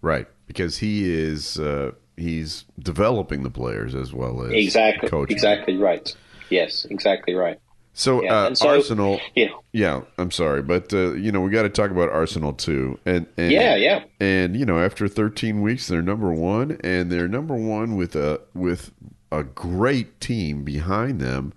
Right, 0.00 0.26
because 0.46 0.78
he 0.78 1.12
is 1.12 1.58
uh, 1.58 1.92
he's 2.16 2.64
developing 2.78 3.42
the 3.42 3.50
players 3.50 3.94
as 3.94 4.12
well 4.12 4.42
as 4.42 4.52
exactly 4.52 5.08
coaching. 5.08 5.34
exactly 5.34 5.76
right. 5.76 6.14
Yes, 6.50 6.84
exactly 6.90 7.34
right. 7.34 7.58
So, 7.94 8.22
yeah. 8.22 8.34
uh, 8.34 8.54
so, 8.54 8.68
Arsenal, 8.70 9.20
yeah, 9.34 9.48
yeah. 9.72 10.00
I'm 10.16 10.30
sorry, 10.30 10.62
but 10.62 10.94
uh, 10.94 11.12
you 11.12 11.30
know 11.30 11.42
we 11.42 11.50
got 11.50 11.62
to 11.62 11.68
talk 11.68 11.90
about 11.90 12.08
Arsenal 12.08 12.54
too, 12.54 12.98
and, 13.04 13.26
and, 13.36 13.52
yeah, 13.52 13.76
yeah. 13.76 14.04
And 14.18 14.56
you 14.56 14.64
know, 14.64 14.78
after 14.78 15.08
13 15.08 15.60
weeks, 15.60 15.88
they're 15.88 16.00
number 16.00 16.32
one, 16.32 16.78
and 16.82 17.12
they're 17.12 17.28
number 17.28 17.54
one 17.54 17.96
with 17.96 18.16
a 18.16 18.40
with 18.54 18.92
a 19.30 19.44
great 19.44 20.20
team 20.20 20.64
behind 20.64 21.20
them. 21.20 21.52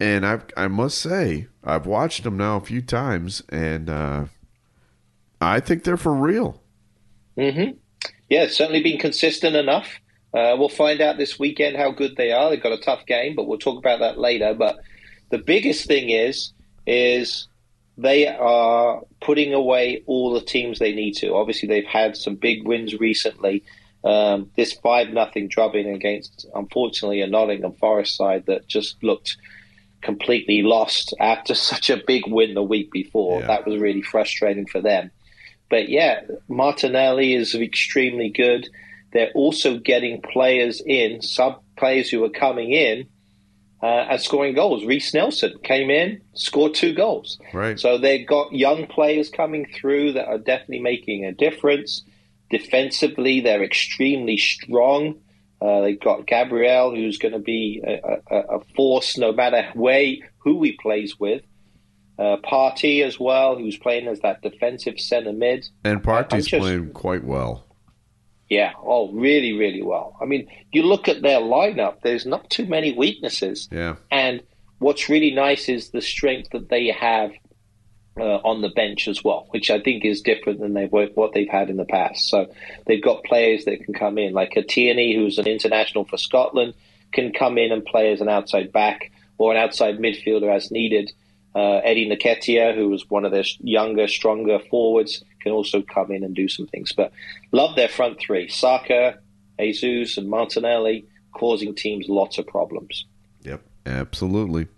And 0.00 0.26
I 0.26 0.40
I 0.56 0.66
must 0.66 0.98
say, 0.98 1.46
I've 1.62 1.86
watched 1.86 2.24
them 2.24 2.36
now 2.36 2.56
a 2.56 2.60
few 2.60 2.82
times, 2.82 3.44
and 3.48 3.88
uh, 3.88 4.24
I 5.40 5.60
think 5.60 5.84
they're 5.84 5.96
for 5.96 6.14
real. 6.14 6.60
Mm-hmm. 7.38 7.76
Yeah, 8.28 8.42
it's 8.42 8.56
certainly 8.56 8.82
been 8.82 8.98
consistent 8.98 9.54
enough. 9.54 10.00
Uh, 10.32 10.54
we'll 10.58 10.68
find 10.68 11.00
out 11.00 11.16
this 11.16 11.38
weekend 11.38 11.76
how 11.76 11.90
good 11.90 12.16
they 12.16 12.32
are. 12.32 12.50
They've 12.50 12.62
got 12.62 12.72
a 12.72 12.78
tough 12.78 13.06
game, 13.06 13.34
but 13.34 13.46
we'll 13.46 13.58
talk 13.58 13.78
about 13.78 14.00
that 14.00 14.18
later. 14.18 14.54
But 14.54 14.78
the 15.30 15.38
biggest 15.38 15.86
thing 15.86 16.10
is 16.10 16.52
is 16.86 17.48
they 17.96 18.26
are 18.26 19.02
putting 19.20 19.52
away 19.52 20.02
all 20.06 20.32
the 20.32 20.40
teams 20.40 20.78
they 20.78 20.94
need 20.94 21.12
to. 21.16 21.34
Obviously, 21.34 21.68
they've 21.68 21.84
had 21.84 22.16
some 22.16 22.34
big 22.34 22.66
wins 22.66 22.98
recently. 22.98 23.62
Um, 24.02 24.50
this 24.56 24.72
five 24.72 25.10
nothing 25.10 25.48
drubbing 25.48 25.88
against, 25.88 26.46
unfortunately, 26.54 27.20
a 27.20 27.26
Nottingham 27.26 27.72
Forest 27.74 28.16
side 28.16 28.46
that 28.46 28.66
just 28.66 29.02
looked 29.02 29.36
completely 30.00 30.62
lost 30.62 31.14
after 31.20 31.54
such 31.72 31.90
a 31.90 32.02
big 32.06 32.26
win 32.26 32.54
the 32.54 32.62
week 32.62 32.90
before. 32.90 33.40
Yeah. 33.40 33.46
That 33.46 33.66
was 33.66 33.80
really 33.80 34.02
frustrating 34.02 34.66
for 34.66 34.80
them. 34.80 35.10
But 35.68 35.88
yeah, 35.88 36.22
Martinelli 36.48 37.34
is 37.34 37.54
extremely 37.54 38.30
good. 38.30 38.68
They're 39.12 39.32
also 39.34 39.78
getting 39.78 40.22
players 40.22 40.82
in, 40.84 41.22
sub 41.22 41.62
players 41.76 42.10
who 42.10 42.24
are 42.24 42.30
coming 42.30 42.72
in 42.72 43.08
uh, 43.82 44.06
and 44.10 44.20
scoring 44.20 44.54
goals. 44.54 44.84
Reiss 44.84 45.14
Nelson 45.14 45.54
came 45.62 45.90
in, 45.90 46.20
scored 46.34 46.74
two 46.74 46.94
goals. 46.94 47.38
Right. 47.52 47.78
So 47.78 47.98
they've 47.98 48.26
got 48.26 48.52
young 48.52 48.86
players 48.86 49.30
coming 49.30 49.66
through 49.74 50.12
that 50.14 50.26
are 50.26 50.38
definitely 50.38 50.80
making 50.80 51.24
a 51.24 51.32
difference. 51.32 52.02
Defensively, 52.50 53.40
they're 53.40 53.62
extremely 53.62 54.36
strong. 54.36 55.20
Uh, 55.62 55.82
they've 55.82 56.00
got 56.00 56.26
Gabriel, 56.26 56.94
who's 56.94 57.18
going 57.18 57.32
to 57.32 57.38
be 57.38 57.82
a, 57.86 58.34
a, 58.34 58.38
a, 58.56 58.64
force 58.74 59.18
no 59.18 59.30
matter 59.30 59.70
way 59.74 60.22
who 60.38 60.62
he 60.62 60.72
plays 60.72 61.20
with. 61.20 61.42
Uh, 62.18 62.36
Partey 62.44 63.04
as 63.04 63.20
well, 63.20 63.56
who's 63.56 63.76
playing 63.76 64.08
as 64.08 64.20
that 64.20 64.42
defensive 64.42 64.98
centre 64.98 65.32
mid. 65.32 65.66
And 65.84 66.02
Partey's 66.02 66.46
just, 66.46 66.60
playing 66.60 66.92
quite 66.92 67.24
well. 67.24 67.66
Yeah. 68.50 68.72
Oh, 68.82 69.10
really, 69.12 69.52
really 69.52 69.82
well. 69.82 70.16
I 70.20 70.24
mean, 70.24 70.48
you 70.72 70.82
look 70.82 71.08
at 71.08 71.22
their 71.22 71.38
lineup. 71.38 72.02
There's 72.02 72.26
not 72.26 72.50
too 72.50 72.66
many 72.66 72.92
weaknesses. 72.92 73.68
Yeah. 73.70 73.96
And 74.10 74.42
what's 74.80 75.08
really 75.08 75.30
nice 75.30 75.68
is 75.68 75.90
the 75.90 76.02
strength 76.02 76.50
that 76.50 76.68
they 76.68 76.88
have 76.88 77.30
uh, 78.18 78.40
on 78.44 78.60
the 78.60 78.68
bench 78.68 79.06
as 79.06 79.22
well, 79.22 79.46
which 79.50 79.70
I 79.70 79.80
think 79.80 80.04
is 80.04 80.20
different 80.20 80.58
than 80.58 80.74
they 80.74 80.86
what 80.86 81.32
they've 81.32 81.48
had 81.48 81.70
in 81.70 81.76
the 81.76 81.84
past. 81.84 82.28
So 82.28 82.52
they've 82.86 83.02
got 83.02 83.22
players 83.22 83.64
that 83.66 83.84
can 83.84 83.94
come 83.94 84.18
in, 84.18 84.32
like 84.32 84.56
a 84.56 84.62
Tierney, 84.62 85.14
who's 85.14 85.38
an 85.38 85.46
international 85.46 86.04
for 86.04 86.16
Scotland, 86.16 86.74
can 87.12 87.32
come 87.32 87.56
in 87.56 87.70
and 87.70 87.84
play 87.84 88.12
as 88.12 88.20
an 88.20 88.28
outside 88.28 88.72
back 88.72 89.12
or 89.38 89.52
an 89.52 89.58
outside 89.58 89.98
midfielder 89.98 90.54
as 90.54 90.72
needed. 90.72 91.12
Uh, 91.54 91.76
Eddie 91.78 92.10
Nketiah, 92.10 92.74
who 92.74 92.88
was 92.88 93.08
one 93.08 93.24
of 93.24 93.32
their 93.32 93.44
younger, 93.60 94.08
stronger 94.08 94.58
forwards, 94.70 95.24
can 95.40 95.52
also 95.52 95.82
come 95.82 96.12
in 96.12 96.24
and 96.24 96.34
do 96.34 96.48
some 96.48 96.66
things. 96.66 96.92
But 96.92 97.12
love 97.52 97.76
their 97.76 97.88
front 97.88 98.20
three: 98.20 98.48
Saka, 98.48 99.18
Jesus, 99.58 100.16
and 100.16 100.28
Martinelli, 100.28 101.06
causing 101.32 101.74
teams 101.74 102.06
lots 102.08 102.38
of 102.38 102.46
problems. 102.46 103.04
Yep, 103.42 103.62
absolutely. 103.86 104.68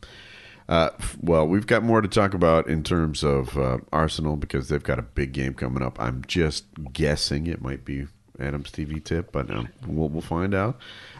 Uh, 0.68 0.90
well, 1.20 1.46
we've 1.46 1.66
got 1.66 1.82
more 1.82 2.00
to 2.00 2.08
talk 2.08 2.34
about 2.34 2.68
in 2.68 2.82
terms 2.82 3.22
of 3.22 3.58
uh, 3.58 3.78
Arsenal 3.92 4.36
because 4.36 4.68
they've 4.68 4.82
got 4.82 4.98
a 4.98 5.02
big 5.02 5.32
game 5.32 5.54
coming 5.54 5.82
up. 5.82 6.00
I'm 6.00 6.22
just 6.26 6.64
guessing 6.92 7.46
it 7.46 7.60
might 7.60 7.84
be 7.84 8.06
Adam's 8.38 8.70
TV 8.70 9.02
tip, 9.02 9.32
but 9.32 9.50
um, 9.50 9.68
we'll, 9.86 10.08
we'll 10.08 10.22
find 10.22 10.54
out. 10.54 10.78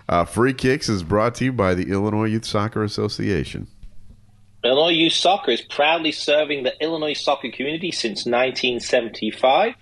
Uh, 0.08 0.24
Free 0.24 0.54
Kicks 0.54 0.88
is 0.88 1.02
brought 1.02 1.34
to 1.36 1.44
you 1.44 1.52
by 1.52 1.74
the 1.74 1.90
Illinois 1.90 2.26
Youth 2.26 2.44
Soccer 2.44 2.82
Association. 2.82 3.66
Illinois 4.64 4.90
Youth 4.90 5.14
Soccer 5.14 5.50
is 5.50 5.60
proudly 5.60 6.12
serving 6.12 6.62
the 6.62 6.80
Illinois 6.80 7.14
soccer 7.14 7.50
community 7.50 7.90
since 7.90 8.24
1975. 8.24 9.74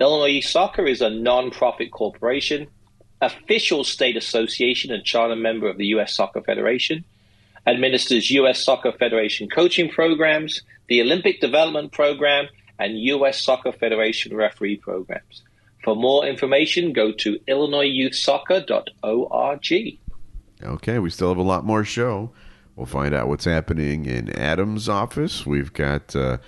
Illinois 0.00 0.26
Youth 0.26 0.46
Soccer 0.46 0.86
is 0.86 1.02
a 1.02 1.10
non-profit 1.10 1.92
corporation, 1.92 2.68
official 3.20 3.84
state 3.84 4.16
association 4.16 4.90
and 4.90 5.04
charter 5.04 5.36
member 5.36 5.68
of 5.68 5.76
the 5.76 5.84
U.S. 5.88 6.14
Soccer 6.14 6.40
Federation, 6.40 7.04
administers 7.66 8.30
U.S. 8.30 8.64
Soccer 8.64 8.92
Federation 8.92 9.50
coaching 9.50 9.90
programs, 9.90 10.62
the 10.88 11.02
Olympic 11.02 11.42
Development 11.42 11.92
Program, 11.92 12.48
and 12.78 12.98
U.S. 12.98 13.38
Soccer 13.38 13.72
Federation 13.72 14.34
referee 14.34 14.76
programs. 14.76 15.42
For 15.84 15.94
more 15.94 16.24
information, 16.24 16.94
go 16.94 17.12
to 17.12 17.38
illinoisyouthsoccer.org. 17.48 19.98
Okay, 20.64 20.98
we 20.98 21.10
still 21.10 21.28
have 21.28 21.36
a 21.36 21.42
lot 21.42 21.66
more 21.66 21.84
show. 21.84 22.32
We'll 22.76 22.86
find 22.86 23.14
out 23.14 23.28
what's 23.28 23.44
happening 23.44 24.06
in 24.06 24.30
Adam's 24.30 24.88
office. 24.88 25.44
We've 25.44 25.72
got 25.72 26.16
uh, 26.16 26.38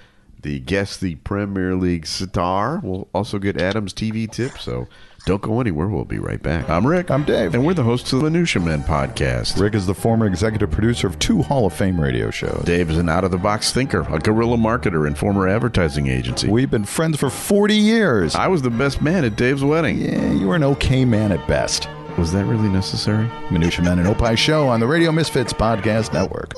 the 0.42 0.58
guest, 0.60 1.00
the 1.00 1.16
Premier 1.16 1.74
League 1.74 2.06
star. 2.06 2.80
We'll 2.82 3.08
also 3.14 3.38
get 3.38 3.60
Adam's 3.60 3.92
TV 3.92 4.30
tip. 4.30 4.58
So 4.58 4.88
don't 5.26 5.42
go 5.42 5.60
anywhere. 5.60 5.88
We'll 5.88 6.04
be 6.04 6.18
right 6.18 6.42
back. 6.42 6.68
I'm 6.70 6.86
Rick. 6.86 7.10
I'm 7.10 7.24
Dave. 7.24 7.54
And 7.54 7.66
we're 7.66 7.74
the 7.74 7.82
hosts 7.82 8.12
of 8.12 8.20
the 8.20 8.30
Minutia 8.30 8.62
Men 8.62 8.82
podcast. 8.82 9.60
Rick 9.60 9.74
is 9.74 9.86
the 9.86 9.94
former 9.94 10.26
executive 10.26 10.70
producer 10.70 11.06
of 11.06 11.18
two 11.18 11.42
Hall 11.42 11.66
of 11.66 11.72
Fame 11.74 12.00
radio 12.00 12.30
shows. 12.30 12.62
Dave 12.64 12.90
is 12.90 12.98
an 12.98 13.08
out 13.08 13.24
of 13.24 13.30
the 13.30 13.38
box 13.38 13.72
thinker, 13.72 14.06
a 14.12 14.18
guerrilla 14.18 14.56
marketer, 14.56 15.06
and 15.06 15.16
former 15.18 15.48
advertising 15.48 16.06
agency. 16.06 16.48
We've 16.48 16.70
been 16.70 16.84
friends 16.84 17.18
for 17.18 17.28
40 17.30 17.74
years. 17.74 18.34
I 18.34 18.48
was 18.48 18.62
the 18.62 18.70
best 18.70 19.02
man 19.02 19.24
at 19.24 19.36
Dave's 19.36 19.64
wedding. 19.64 19.98
Yeah, 20.00 20.32
you 20.32 20.46
were 20.46 20.56
an 20.56 20.64
okay 20.64 21.04
man 21.04 21.32
at 21.32 21.46
best. 21.46 21.88
Was 22.16 22.32
that 22.32 22.44
really 22.44 22.68
necessary? 22.68 23.28
Minutia 23.50 23.84
Men 23.84 23.98
and 23.98 24.06
Opie 24.06 24.36
Show 24.36 24.68
on 24.68 24.78
the 24.78 24.86
Radio 24.86 25.10
Misfits 25.10 25.52
Podcast 25.52 26.12
Network. 26.12 26.52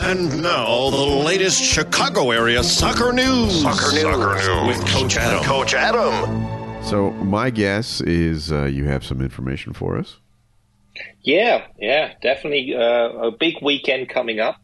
And 0.00 0.42
now, 0.42 0.88
the 0.88 1.22
latest 1.24 1.62
Chicago 1.62 2.30
area 2.30 2.62
soccer 2.62 3.12
news. 3.12 3.60
Soccer 3.60 3.92
news. 3.92 4.02
Soccer 4.02 4.66
news. 4.66 4.78
With 4.78 4.86
Coach 4.88 5.16
Adam. 5.18 5.44
Coach 5.44 5.74
Adam. 5.74 6.82
So 6.82 7.10
my 7.10 7.50
guess 7.50 8.00
is 8.00 8.50
uh, 8.50 8.64
you 8.64 8.84
have 8.86 9.04
some 9.04 9.20
information 9.20 9.74
for 9.74 9.98
us. 9.98 10.16
Yeah, 11.20 11.66
yeah, 11.78 12.14
definitely 12.22 12.74
uh, 12.74 12.80
a 12.80 13.30
big 13.30 13.56
weekend 13.60 14.08
coming 14.08 14.40
up. 14.40 14.56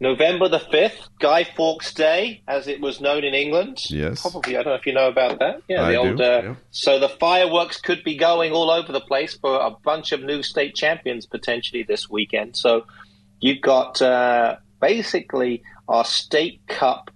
November 0.00 0.48
the 0.48 0.58
5th, 0.58 1.08
Guy 1.20 1.44
Fawkes 1.44 1.94
Day, 1.94 2.42
as 2.48 2.66
it 2.66 2.80
was 2.80 3.00
known 3.00 3.24
in 3.24 3.32
England. 3.32 3.78
Yes. 3.88 4.22
Probably, 4.22 4.56
I 4.56 4.62
don't 4.62 4.72
know 4.72 4.78
if 4.78 4.86
you 4.86 4.92
know 4.92 5.08
about 5.08 5.38
that. 5.38 5.62
Yeah, 5.68 5.82
I 5.82 5.92
the 5.92 5.96
old. 5.96 6.16
do, 6.16 6.22
Uh, 6.24 6.40
yeah. 6.42 6.54
So 6.72 6.98
the 6.98 7.08
fireworks 7.08 7.80
could 7.80 8.02
be 8.04 8.16
going 8.16 8.52
all 8.52 8.70
over 8.70 8.92
the 8.92 9.00
place 9.00 9.34
for 9.34 9.54
a 9.54 9.70
bunch 9.70 10.12
of 10.12 10.22
new 10.22 10.42
state 10.42 10.74
champions 10.74 11.26
potentially 11.26 11.84
this 11.84 12.10
weekend. 12.10 12.56
So 12.56 12.86
you've 13.40 13.60
got 13.62 14.02
uh, 14.02 14.56
basically 14.80 15.62
our 15.88 16.04
state 16.04 16.60
cup 16.66 17.10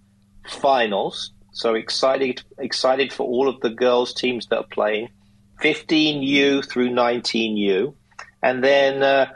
finals. 0.46 1.32
So 1.52 1.74
excited, 1.74 2.42
excited 2.58 3.12
for 3.12 3.26
all 3.26 3.48
of 3.48 3.60
the 3.60 3.70
girls' 3.70 4.14
teams 4.14 4.46
that 4.46 4.58
are 4.58 4.66
playing. 4.70 5.08
15U 5.62 6.68
through 6.68 6.90
19U. 6.90 7.94
And 8.42 8.62
then 8.62 9.02
uh, 9.02 9.32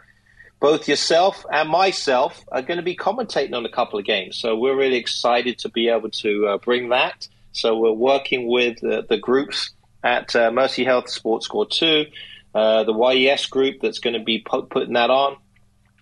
both 0.62 0.86
yourself 0.86 1.44
and 1.50 1.68
myself 1.68 2.44
are 2.52 2.62
going 2.62 2.76
to 2.76 2.84
be 2.84 2.94
commentating 2.94 3.52
on 3.52 3.66
a 3.66 3.68
couple 3.68 3.98
of 3.98 4.04
games. 4.04 4.38
So 4.38 4.56
we're 4.56 4.76
really 4.76 4.96
excited 4.96 5.58
to 5.58 5.68
be 5.68 5.88
able 5.88 6.10
to 6.10 6.46
uh, 6.46 6.58
bring 6.58 6.90
that. 6.90 7.26
So 7.50 7.76
we're 7.76 7.90
working 7.90 8.46
with 8.46 8.82
uh, 8.84 9.02
the 9.08 9.18
groups 9.18 9.72
at 10.04 10.36
uh, 10.36 10.52
Mercy 10.52 10.84
Health 10.84 11.06
Sportscore 11.06 11.68
2, 11.68 12.06
uh, 12.54 12.84
the 12.84 12.94
YES 12.94 13.46
group 13.46 13.80
that's 13.82 13.98
going 13.98 14.14
to 14.14 14.22
be 14.22 14.38
pu- 14.38 14.62
putting 14.62 14.92
that 14.92 15.10
on. 15.10 15.36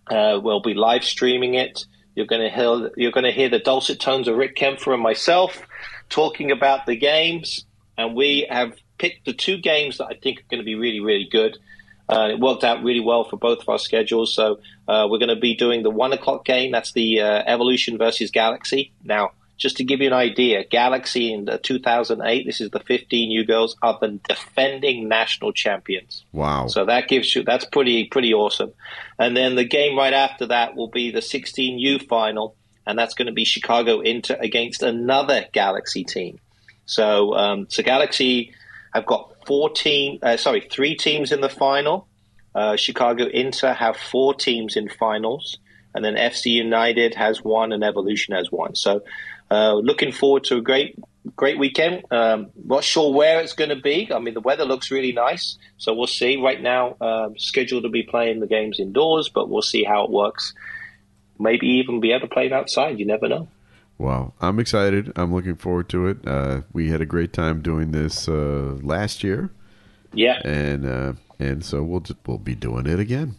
Uh, 0.06 0.38
we'll 0.42 0.60
be 0.60 0.74
live 0.74 1.04
streaming 1.04 1.54
it. 1.54 1.86
You're 2.14 2.26
going 2.26 2.42
to 2.42 2.54
hear 2.54 2.90
you're 2.98 3.12
going 3.12 3.24
to 3.24 3.32
hear 3.32 3.48
the 3.48 3.60
dulcet 3.60 3.98
tones 3.98 4.28
of 4.28 4.36
Rick 4.36 4.56
Kaempfer 4.56 4.92
and 4.92 5.02
myself 5.02 5.62
talking 6.10 6.50
about 6.50 6.84
the 6.84 6.96
games, 6.96 7.64
and 7.96 8.14
we 8.14 8.46
have 8.50 8.74
picked 8.98 9.24
the 9.24 9.32
two 9.32 9.56
games 9.56 9.98
that 9.98 10.06
I 10.06 10.14
think 10.14 10.40
are 10.40 10.50
going 10.50 10.60
to 10.60 10.64
be 10.64 10.74
really 10.74 11.00
really 11.00 11.28
good. 11.30 11.56
Uh, 12.10 12.30
it 12.32 12.40
worked 12.40 12.64
out 12.64 12.82
really 12.82 13.00
well 13.00 13.22
for 13.22 13.36
both 13.36 13.60
of 13.60 13.68
our 13.68 13.78
schedules. 13.78 14.34
So 14.34 14.58
uh, 14.88 15.06
we're 15.08 15.18
going 15.18 15.28
to 15.28 15.40
be 15.40 15.54
doing 15.54 15.84
the 15.84 15.90
one 15.90 16.12
o'clock 16.12 16.44
game. 16.44 16.72
That's 16.72 16.92
the 16.92 17.20
uh, 17.20 17.42
Evolution 17.46 17.98
versus 17.98 18.32
Galaxy. 18.32 18.92
Now, 19.04 19.30
just 19.56 19.76
to 19.76 19.84
give 19.84 20.00
you 20.00 20.08
an 20.08 20.12
idea, 20.14 20.64
Galaxy 20.64 21.32
in 21.32 21.44
the 21.44 21.58
2008, 21.58 22.46
this 22.46 22.60
is 22.60 22.70
the 22.70 22.80
15U 22.80 23.46
girls, 23.46 23.76
are 23.80 23.96
the 24.00 24.18
defending 24.26 25.06
national 25.06 25.52
champions. 25.52 26.24
Wow. 26.32 26.66
So 26.66 26.86
that 26.86 27.06
gives 27.06 27.36
you 27.36 27.44
that's 27.44 27.66
pretty 27.66 28.06
pretty 28.06 28.32
awesome. 28.32 28.72
And 29.18 29.36
then 29.36 29.54
the 29.54 29.64
game 29.64 29.96
right 29.96 30.14
after 30.14 30.46
that 30.46 30.74
will 30.74 30.88
be 30.88 31.10
the 31.10 31.20
16U 31.20 32.08
final, 32.08 32.56
and 32.86 32.98
that's 32.98 33.14
going 33.14 33.26
to 33.26 33.32
be 33.32 33.44
Chicago 33.44 34.00
Inter 34.00 34.36
against 34.40 34.82
another 34.82 35.44
Galaxy 35.52 36.04
team. 36.04 36.40
So 36.86 37.34
um, 37.34 37.66
so 37.68 37.82
Galaxy 37.82 38.54
have 38.94 39.04
got 39.04 39.29
four 39.46 39.70
team, 39.70 40.18
uh, 40.22 40.36
sorry, 40.36 40.60
three 40.70 40.94
teams 40.94 41.32
in 41.32 41.40
the 41.40 41.48
final. 41.48 42.06
Uh, 42.54 42.76
Chicago 42.76 43.26
Inter 43.26 43.72
have 43.72 43.96
four 43.96 44.34
teams 44.34 44.76
in 44.76 44.88
finals, 44.88 45.58
and 45.94 46.04
then 46.04 46.14
FC 46.14 46.46
United 46.46 47.14
has 47.14 47.44
one, 47.44 47.72
and 47.72 47.84
Evolution 47.84 48.34
has 48.34 48.50
one. 48.50 48.74
So 48.74 49.02
uh, 49.50 49.74
looking 49.74 50.12
forward 50.12 50.44
to 50.44 50.56
a 50.56 50.60
great 50.60 50.96
great 51.36 51.58
weekend. 51.58 52.04
Um, 52.10 52.50
not 52.64 52.82
sure 52.82 53.12
where 53.12 53.40
it's 53.40 53.52
going 53.52 53.70
to 53.70 53.76
be. 53.76 54.10
I 54.12 54.18
mean, 54.18 54.34
the 54.34 54.40
weather 54.40 54.64
looks 54.64 54.90
really 54.90 55.12
nice, 55.12 55.58
so 55.76 55.94
we'll 55.94 56.06
see. 56.06 56.36
Right 56.36 56.60
now, 56.60 56.96
um, 57.00 57.38
scheduled 57.38 57.82
to 57.84 57.88
be 57.88 58.02
playing 58.02 58.40
the 58.40 58.46
games 58.46 58.80
indoors, 58.80 59.28
but 59.28 59.48
we'll 59.48 59.62
see 59.62 59.84
how 59.84 60.04
it 60.04 60.10
works. 60.10 60.54
Maybe 61.38 61.66
even 61.66 62.00
be 62.00 62.12
able 62.12 62.28
to 62.28 62.34
play 62.34 62.46
it 62.46 62.52
outside. 62.52 62.98
You 62.98 63.06
never 63.06 63.28
know. 63.28 63.48
Wow, 64.00 64.32
I'm 64.40 64.58
excited. 64.58 65.12
I'm 65.14 65.30
looking 65.34 65.56
forward 65.56 65.90
to 65.90 66.06
it. 66.08 66.26
Uh, 66.26 66.62
we 66.72 66.88
had 66.88 67.02
a 67.02 67.06
great 67.06 67.34
time 67.34 67.60
doing 67.60 67.90
this 67.92 68.28
uh, 68.28 68.78
last 68.82 69.22
year, 69.22 69.50
Yeah, 70.14 70.40
and 70.42 70.86
uh, 70.86 71.12
and 71.38 71.62
so 71.62 71.82
we'll 71.82 72.00
just, 72.00 72.18
we'll 72.26 72.38
be 72.38 72.54
doing 72.54 72.86
it 72.86 72.98
again. 72.98 73.34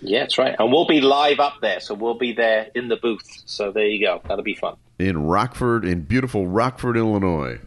yeah, 0.00 0.20
that's 0.20 0.38
right. 0.38 0.56
And 0.58 0.72
we'll 0.72 0.88
be 0.88 1.00
live 1.00 1.38
up 1.38 1.54
there, 1.62 1.78
so 1.78 1.94
we'll 1.94 2.18
be 2.18 2.32
there 2.32 2.66
in 2.74 2.88
the 2.88 2.96
booth. 2.96 3.42
So 3.46 3.70
there 3.70 3.86
you 3.86 4.04
go. 4.04 4.20
That'll 4.26 4.42
be 4.42 4.56
fun. 4.56 4.74
in 4.98 5.22
Rockford, 5.22 5.84
in 5.84 6.02
beautiful 6.02 6.48
Rockford, 6.48 6.96
Illinois. 6.96 7.60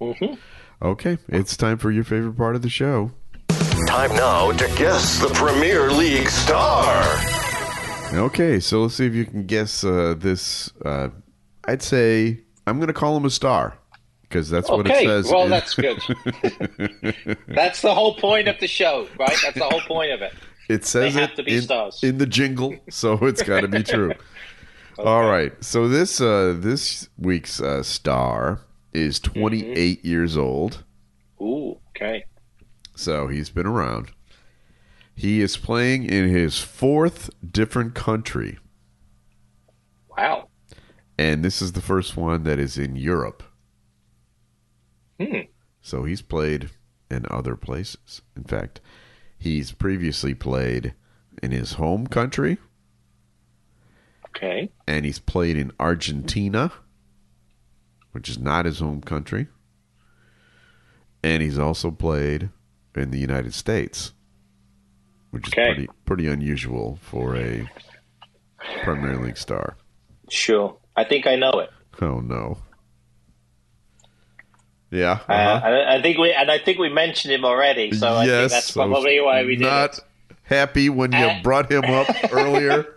hmm 0.00 0.34
Okay, 0.82 1.16
it's 1.28 1.56
time 1.56 1.78
for 1.78 1.90
your 1.90 2.04
favorite 2.04 2.36
part 2.36 2.56
of 2.56 2.62
the 2.62 2.68
show. 2.68 3.12
Time 3.86 4.14
now 4.16 4.52
to 4.52 4.66
guess 4.76 5.18
the 5.18 5.28
Premier 5.28 5.90
League 5.90 6.28
star. 6.28 7.02
Okay, 8.12 8.60
so 8.60 8.82
let's 8.82 8.96
see 8.96 9.06
if 9.06 9.14
you 9.14 9.24
can 9.24 9.46
guess 9.46 9.82
uh, 9.82 10.14
this. 10.16 10.70
I'd 11.68 11.82
say 11.82 12.40
I'm 12.66 12.78
going 12.78 12.88
to 12.88 12.92
call 12.94 13.16
him 13.16 13.24
a 13.26 13.30
star 13.30 13.76
because 14.22 14.48
that's 14.50 14.68
what 14.70 14.86
it 14.86 14.92
Okay, 14.92 15.04
says. 15.04 15.30
well, 15.30 15.48
that's 15.48 15.74
good. 15.74 15.98
That's 17.48 17.82
the 17.82 17.94
whole 17.94 18.14
point 18.14 18.48
of 18.48 18.58
the 18.58 18.66
show, 18.66 19.06
right? 19.18 19.36
That's 19.42 19.58
the 19.58 19.64
whole 19.64 19.80
point 19.82 20.12
of 20.12 20.22
it. 20.22 20.32
It 20.68 20.84
says 20.84 21.14
They 21.14 21.22
it 21.22 21.38
in, 22.02 22.08
in 22.08 22.18
the 22.18 22.26
jingle, 22.26 22.76
so 22.90 23.14
it's 23.22 23.42
got 23.42 23.60
to 23.60 23.68
be 23.68 23.82
true. 23.82 24.12
All 24.98 25.24
right. 25.28 25.52
So 25.62 25.88
this 25.88 26.20
uh, 26.20 26.56
this 26.58 27.08
week's 27.18 27.60
uh, 27.60 27.82
star 27.82 28.60
is 28.92 29.20
28 29.20 30.04
years 30.04 30.36
old. 30.36 30.84
Ooh, 31.40 31.78
okay. 31.90 32.24
So 32.96 33.28
he's 33.28 33.50
been 33.50 33.66
around. 33.66 34.10
He 35.14 35.40
is 35.40 35.56
playing 35.56 36.04
in 36.04 36.28
his 36.28 36.60
fourth 36.60 37.30
different 37.50 37.94
country, 37.94 38.58
Wow. 40.16 40.47
And 41.18 41.44
this 41.44 41.60
is 41.60 41.72
the 41.72 41.80
first 41.80 42.16
one 42.16 42.44
that 42.44 42.58
is 42.58 42.78
in 42.78 42.96
Europe. 42.96 43.42
Hmm. 45.20 45.40
So 45.80 46.04
he's 46.04 46.22
played 46.22 46.70
in 47.10 47.26
other 47.30 47.56
places. 47.56 48.22
In 48.36 48.44
fact, 48.44 48.80
he's 49.38 49.72
previously 49.72 50.34
played 50.34 50.94
in 51.42 51.50
his 51.50 51.72
home 51.74 52.06
country, 52.06 52.58
Okay. 54.28 54.70
and 54.86 55.04
he's 55.04 55.18
played 55.18 55.56
in 55.56 55.72
Argentina, 55.80 56.72
which 58.12 58.28
is 58.28 58.38
not 58.38 58.64
his 58.66 58.78
home 58.80 59.00
country. 59.00 59.48
And 61.22 61.42
he's 61.42 61.58
also 61.58 61.90
played 61.90 62.50
in 62.94 63.10
the 63.10 63.18
United 63.18 63.54
States, 63.54 64.12
which 65.30 65.46
is 65.48 65.52
Okay. 65.52 65.66
pretty 65.74 65.88
pretty 66.04 66.26
unusual 66.28 66.98
for 67.02 67.36
a 67.36 67.68
Premier 68.82 69.16
League 69.16 69.36
star. 69.36 69.76
Sure. 70.30 70.76
I 71.00 71.04
think 71.04 71.26
I 71.26 71.36
know 71.36 71.50
it. 71.64 71.70
Oh 72.00 72.20
no. 72.20 72.58
Yeah. 74.90 75.18
Uh, 75.28 75.32
uh-huh. 75.32 75.66
I, 75.66 75.96
I 75.98 76.02
think 76.02 76.18
we 76.18 76.32
and 76.32 76.50
I 76.50 76.58
think 76.58 76.78
we 76.78 76.88
mentioned 76.88 77.32
him 77.34 77.44
already, 77.44 77.92
so 77.92 78.16
I 78.16 78.26
think 78.26 78.50
that's 78.50 78.70
probably 78.72 79.20
why 79.20 79.44
we 79.44 79.56
did 79.56 79.64
not 79.66 79.98
it. 79.98 80.04
happy 80.42 80.88
when 80.88 81.12
you 81.12 81.18
Uh, 81.26 81.42
brought 81.48 81.70
him 81.70 81.84
up 81.84 82.08
earlier. 82.32 82.86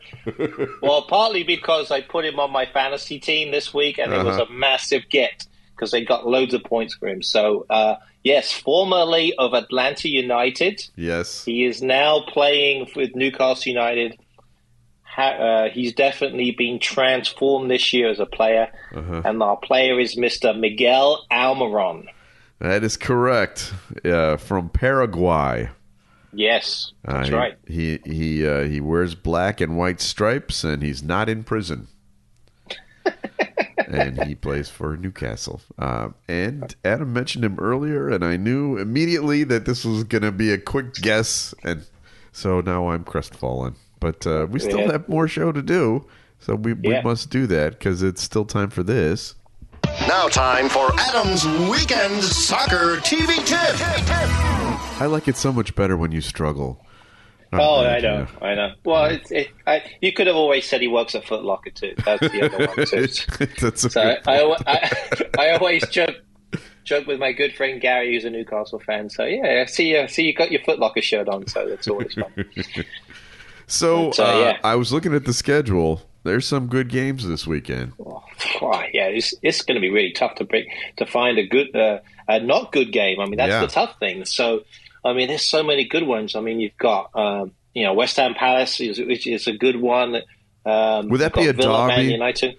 Well, 0.84 1.02
partly 1.04 1.42
because 1.44 1.90
I 1.90 2.02
put 2.02 2.26
him 2.26 2.40
on 2.40 2.52
my 2.52 2.66
fantasy 2.68 3.20
team 3.20 3.50
this 3.52 3.74
week, 3.74 3.98
and 3.98 4.14
it 4.14 4.24
was 4.24 4.36
Uh-huh. 4.38 4.46
a 4.48 4.52
massive 4.54 5.04
get 5.10 5.48
because 5.76 5.90
they 5.92 6.04
got 6.06 6.28
loads 6.28 6.54
of 6.54 6.64
points 6.64 6.94
for 6.94 7.08
him. 7.08 7.24
So, 7.24 7.66
uh, 7.72 7.96
yes, 8.24 8.52
formerly 8.54 9.34
of 9.40 9.54
Atlanta 9.56 10.10
United. 10.10 10.76
Yes. 10.96 11.44
He 11.44 11.66
is 11.66 11.82
now 11.82 12.22
playing 12.28 12.88
with 12.96 13.16
Newcastle 13.16 13.72
United. 13.72 14.20
Ha- 15.16 15.22
uh, 15.68 15.70
he's 15.70 15.94
definitely 15.94 16.52
been 16.52 16.80
transformed 16.80 17.70
this 17.70 17.92
year 17.94 18.10
as 18.10 18.20
a 18.20 18.26
player. 18.26 18.72
Uh-huh. 18.96 19.22
And 19.26 19.44
our 19.44 19.58
player 19.58 20.00
is 20.00 20.16
Mr. 20.16 20.58
Miguel 20.58 21.26
Almiron. 21.32 22.06
That 22.60 22.84
is 22.84 22.96
correct. 22.96 23.74
Uh, 24.06 24.38
from 24.38 24.70
Paraguay. 24.70 25.70
Yes, 26.34 26.94
that's 27.04 27.30
Uh, 27.30 27.36
right. 27.36 27.58
He 27.68 28.00
he 28.06 28.48
uh, 28.48 28.62
he 28.64 28.80
wears 28.80 29.16
black 29.16 29.60
and 29.60 29.78
white 29.78 30.00
stripes, 30.00 30.64
and 30.64 30.82
he's 30.82 31.04
not 31.04 31.28
in 31.28 31.44
prison. 31.44 31.88
and 33.88 34.24
he 34.24 34.36
plays 34.36 34.70
for 34.70 34.96
Newcastle. 34.96 35.62
Uh, 35.78 36.10
and 36.30 36.74
Adam 36.86 37.12
mentioned 37.12 37.44
him 37.44 37.60
earlier, 37.60 38.08
and 38.10 38.24
I 38.24 38.38
knew 38.38 38.78
immediately 38.78 39.44
that 39.46 39.66
this 39.66 39.84
was 39.84 40.04
going 40.06 40.22
to 40.22 40.32
be 40.32 40.52
a 40.52 40.58
quick 40.58 40.94
guess, 40.94 41.54
and 41.64 41.86
so 42.32 42.62
now 42.62 42.90
I'm 42.90 43.04
crestfallen. 43.04 43.76
But 44.02 44.28
uh, 44.28 44.48
we 44.50 44.60
still 44.60 44.82
Yeah. 44.82 44.92
have 44.94 45.08
more 45.08 45.30
show 45.30 45.54
to 45.54 45.62
do, 45.62 46.06
so 46.40 46.56
we, 46.56 46.74
we 46.74 46.92
Yeah. 46.96 47.02
must 47.04 47.30
do 47.30 47.48
that 47.48 47.74
because 47.80 48.04
it's 48.04 48.22
still 48.22 48.44
time 48.44 48.70
for 48.70 48.84
this. 48.84 49.36
Now, 50.08 50.28
time 50.28 50.68
for 50.70 50.90
Adam's 51.00 51.46
Weekend 51.70 52.22
Soccer 52.24 52.98
TV 52.98 53.38
Tip. 53.46 55.02
I 55.02 55.06
like 55.06 55.28
it 55.28 55.38
so 55.38 55.54
much 55.54 55.76
better 55.76 55.96
when 55.96 56.12
you 56.12 56.20
struggle. 56.22 56.84
Oh, 57.54 57.82
Uh, 57.86 57.90
I 57.90 58.00
know, 58.00 58.28
I 58.42 58.56
know. 58.56 58.72
Well, 58.86 59.06
it's, 59.06 59.30
it, 59.30 59.50
I, 59.68 59.84
you 60.02 60.14
could 60.14 60.26
have 60.28 60.36
always 60.38 60.66
said 60.66 60.82
he 60.82 60.88
works 60.88 61.14
at 61.16 61.26
Foot 61.26 61.44
Locker 61.44 61.70
too. 61.70 61.94
That's 62.06 62.22
the 62.32 62.42
other 62.44 62.66
one 62.68 62.86
too. 62.88 63.46
That's 63.62 63.84
a 63.84 63.90
So 63.90 64.02
good 64.02 64.20
I, 64.26 64.42
I, 64.42 64.56
I, 64.68 65.30
I 65.38 65.50
always 65.58 65.88
joke 65.90 66.16
joke 66.86 67.06
with 67.08 67.20
my 67.20 67.32
good 67.34 67.54
friend 67.54 67.80
Gary, 67.82 68.14
who's 68.14 68.24
a 68.26 68.30
Newcastle 68.30 68.80
fan. 68.80 69.10
So 69.10 69.26
yeah, 69.26 69.62
I 69.62 69.66
see 69.66 69.90
you 69.90 70.08
see 70.08 70.24
you 70.24 70.34
got 70.34 70.52
your 70.52 70.62
Foot 70.64 70.80
Locker 70.80 71.02
shirt 71.02 71.28
on, 71.28 71.46
so 71.48 71.68
that's 71.68 71.88
always 71.90 72.14
fun. 72.14 72.34
So 73.72 74.10
uh, 74.20 74.24
uh, 74.24 74.40
yeah. 74.40 74.58
I 74.64 74.76
was 74.76 74.92
looking 74.92 75.14
at 75.14 75.26
the 75.26 75.34
schedule. 75.34 76.02
There's 76.24 76.48
some 76.48 76.68
good 76.68 76.90
games 76.90 77.28
this 77.28 77.48
weekend. 77.48 77.94
Oh, 78.00 78.22
yeah, 78.94 79.08
it's, 79.08 79.34
it's 79.42 79.62
going 79.64 79.76
to 79.76 79.82
be 79.82 79.90
really 79.90 80.12
tough 80.12 80.36
to 80.36 80.44
break 80.44 80.68
to 80.98 81.06
find 81.08 81.40
a 81.40 81.48
good, 81.48 81.76
uh, 81.76 82.00
a 82.28 82.40
not 82.40 82.72
good 82.72 82.92
game. 82.92 83.20
I 83.20 83.26
mean, 83.26 83.38
that's 83.38 83.50
Yeah. 83.50 83.62
the 83.62 83.68
tough 83.68 83.98
thing. 84.00 84.26
So, 84.26 84.64
I 85.04 85.14
mean, 85.14 85.30
there's 85.30 85.48
so 85.50 85.64
many 85.64 85.84
good 85.86 86.04
ones. 86.06 86.36
I 86.36 86.42
mean, 86.42 86.60
you've 86.60 86.78
got, 86.78 87.10
um, 87.16 87.54
you 87.74 87.84
know, 87.84 87.94
West 87.94 88.18
Ham 88.18 88.36
Palace, 88.36 88.80
is, 88.80 89.00
which 89.00 89.26
is 89.26 89.48
a 89.48 89.54
good 89.54 89.78
one. 89.82 90.18
Um, 90.64 91.10
Would 91.10 91.22
that 91.22 91.34
be 91.34 91.48
a 91.48 91.54
Villa, 91.54 91.88
Man 91.88 91.98
derby? 92.00 92.12
United. 92.12 92.56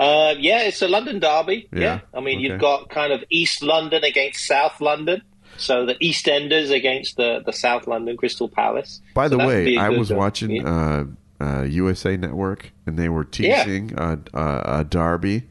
Uh, 0.00 0.34
yeah, 0.38 0.62
it's 0.62 0.82
a 0.82 0.88
London 0.88 1.20
derby. 1.20 1.68
Yeah, 1.72 1.80
Yeah, 1.80 2.00
I 2.14 2.20
mean, 2.20 2.38
okay. 2.38 2.48
you've 2.48 2.60
got 2.60 2.90
kind 2.90 3.12
of 3.12 3.22
East 3.30 3.62
London 3.62 4.02
against 4.02 4.44
South 4.46 4.80
London. 4.80 5.22
So 5.58 5.86
the 5.86 5.96
East 6.00 6.26
Enders 6.28 6.70
against 6.70 7.16
the, 7.16 7.42
the 7.44 7.52
South 7.52 7.86
London 7.86 8.16
Crystal 8.16 8.48
Palace. 8.48 9.00
By 9.14 9.28
the 9.28 9.38
So 9.38 9.46
way, 9.46 9.76
I 9.76 9.90
was 9.90 10.10
uh, 10.10 10.16
watching 10.16 10.50
yeah. 10.52 11.04
uh, 11.40 11.44
uh, 11.44 11.62
USA 11.62 12.16
Network, 12.16 12.72
and 12.86 12.98
they 12.98 13.08
were 13.08 13.26
Yeah. 13.38 13.62
teasing 13.64 13.92
a, 13.96 14.18
a, 14.34 14.62
a 14.80 14.84
derby, 14.84 15.44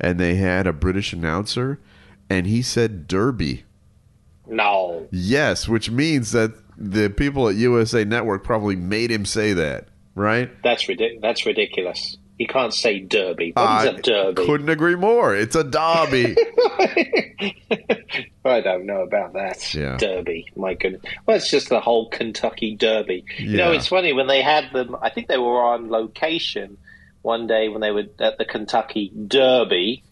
and 0.00 0.20
they 0.20 0.34
had 0.36 0.66
a 0.66 0.72
British 0.72 1.12
announcer, 1.12 1.80
and 2.28 2.46
he 2.46 2.62
said 2.62 3.06
Derby. 3.08 3.64
No, 4.48 5.08
Yes, 5.10 5.68
which 5.68 5.90
means 5.90 6.30
that 6.32 6.52
the 6.78 7.08
people 7.08 7.48
at 7.48 7.56
USA 7.56 8.04
Network 8.04 8.44
probably 8.44 8.76
made 8.76 9.10
him 9.10 9.24
say 9.24 9.52
that, 9.54 9.88
right? 10.14 10.50
that's 10.62 10.86
That's 11.20 11.46
ridiculous. 11.46 12.16
You 12.38 12.46
can't 12.46 12.74
say 12.74 12.98
derby. 13.00 13.52
What 13.52 13.62
is 13.62 13.68
I 13.68 13.86
a 13.86 14.02
derby? 14.02 14.44
couldn't 14.44 14.68
agree 14.68 14.94
more. 14.96 15.34
It's 15.34 15.56
a 15.56 15.64
derby. 15.64 16.36
I 18.44 18.60
don't 18.60 18.86
know 18.86 19.00
about 19.02 19.32
that. 19.34 19.74
Yeah. 19.74 19.96
Derby, 19.96 20.46
my 20.56 20.74
goodness. 20.74 21.02
Well, 21.26 21.36
it's 21.36 21.50
just 21.50 21.68
the 21.68 21.80
whole 21.80 22.08
Kentucky 22.10 22.76
Derby. 22.76 23.24
You 23.38 23.56
know, 23.56 23.72
it's 23.72 23.88
funny 23.88 24.12
when 24.12 24.26
they 24.28 24.42
had 24.42 24.72
them. 24.72 24.96
I 25.02 25.10
think 25.10 25.28
they 25.28 25.38
were 25.38 25.60
on 25.62 25.90
location 25.90 26.78
one 27.22 27.46
day 27.46 27.68
when 27.68 27.80
they 27.80 27.90
were 27.90 28.04
at 28.20 28.38
the 28.38 28.44
Kentucky 28.44 29.10
Derby. 29.26 30.02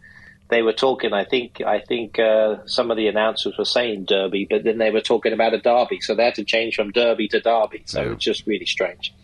They 0.49 0.63
were 0.63 0.73
talking. 0.73 1.13
I 1.13 1.25
think. 1.25 1.61
I 1.65 1.81
think 1.81 2.19
uh, 2.19 2.67
some 2.67 2.91
of 2.91 2.97
the 2.97 3.07
announcers 3.09 3.57
were 3.57 3.65
saying 3.65 4.05
Derby, 4.07 4.47
but 4.49 4.65
then 4.65 4.79
they 4.79 4.91
were 4.91 5.01
talking 5.01 5.33
about 5.33 5.55
a 5.55 5.59
Derby, 5.59 6.01
so 6.01 6.15
they 6.15 6.25
had 6.25 6.35
to 6.37 6.45
change 6.45 6.75
from 6.77 6.91
Derby 6.91 7.29
to 7.29 7.41
Derby. 7.41 7.83
So 7.87 8.03
Yeah. 8.03 8.13
it's 8.13 8.25
just 8.25 8.47
really 8.47 8.67
strange, 8.67 9.15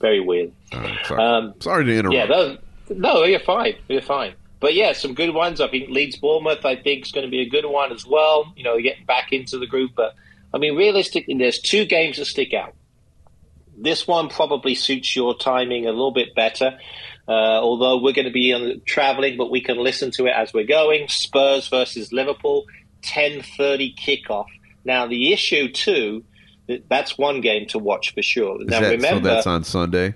very 0.00 0.20
weird. 0.20 0.52
Right, 0.72 0.98
sorry. 1.06 1.22
Um, 1.22 1.54
sorry 1.60 1.84
to 1.84 1.98
interrupt. 1.98 2.14
yeah, 2.14 2.26
those, 2.26 2.58
no, 2.90 3.24
you're 3.24 3.40
fine. 3.40 3.74
You're 3.88 4.02
fine. 4.02 4.34
But 4.60 4.74
yeah, 4.74 4.92
some 4.92 5.14
good 5.14 5.34
ones. 5.34 5.60
I 5.60 5.68
think 5.68 5.88
Leeds 5.88 6.16
Bournemouth, 6.16 6.64
I 6.64 6.76
think, 6.76 7.06
is 7.06 7.12
going 7.12 7.26
to 7.26 7.30
be 7.30 7.40
a 7.40 7.48
good 7.48 7.64
one 7.64 7.92
as 7.92 8.06
well. 8.06 8.52
You 8.56 8.64
know, 8.64 8.80
getting 8.80 9.06
back 9.06 9.32
into 9.32 9.58
the 9.58 9.66
group. 9.66 9.92
But 9.96 10.14
I 10.52 10.58
mean, 10.58 10.76
realistically, 10.76 11.34
there's 11.34 11.58
two 11.58 11.86
games 11.86 12.18
that 12.18 12.26
stick 12.26 12.52
out. 12.52 12.74
This 13.76 14.06
one 14.06 14.28
probably 14.28 14.74
suits 14.74 15.16
your 15.16 15.36
timing 15.36 15.86
a 15.86 15.90
little 15.90 16.12
bit 16.12 16.34
better. 16.34 16.78
Uh, 17.26 17.60
although 17.60 18.02
we're 18.02 18.12
going 18.12 18.26
to 18.26 18.32
be 18.32 18.52
on, 18.52 18.82
traveling, 18.84 19.36
but 19.38 19.50
we 19.50 19.60
can 19.60 19.78
listen 19.78 20.10
to 20.10 20.26
it 20.26 20.32
as 20.36 20.52
we're 20.52 20.66
going. 20.66 21.08
Spurs 21.08 21.68
versus 21.68 22.12
Liverpool, 22.12 22.66
10:30 23.02 23.96
kickoff. 23.96 24.46
Now 24.84 25.06
the 25.06 25.32
issue 25.32 25.70
too, 25.70 26.24
that's 26.88 27.16
one 27.18 27.40
game 27.40 27.66
to 27.68 27.78
watch 27.78 28.14
for 28.14 28.22
sure. 28.22 28.58
Now 28.64 28.80
that- 28.80 28.90
remember, 28.90 29.28
so 29.28 29.34
that's 29.34 29.46
on 29.46 29.64
Sunday. 29.64 30.14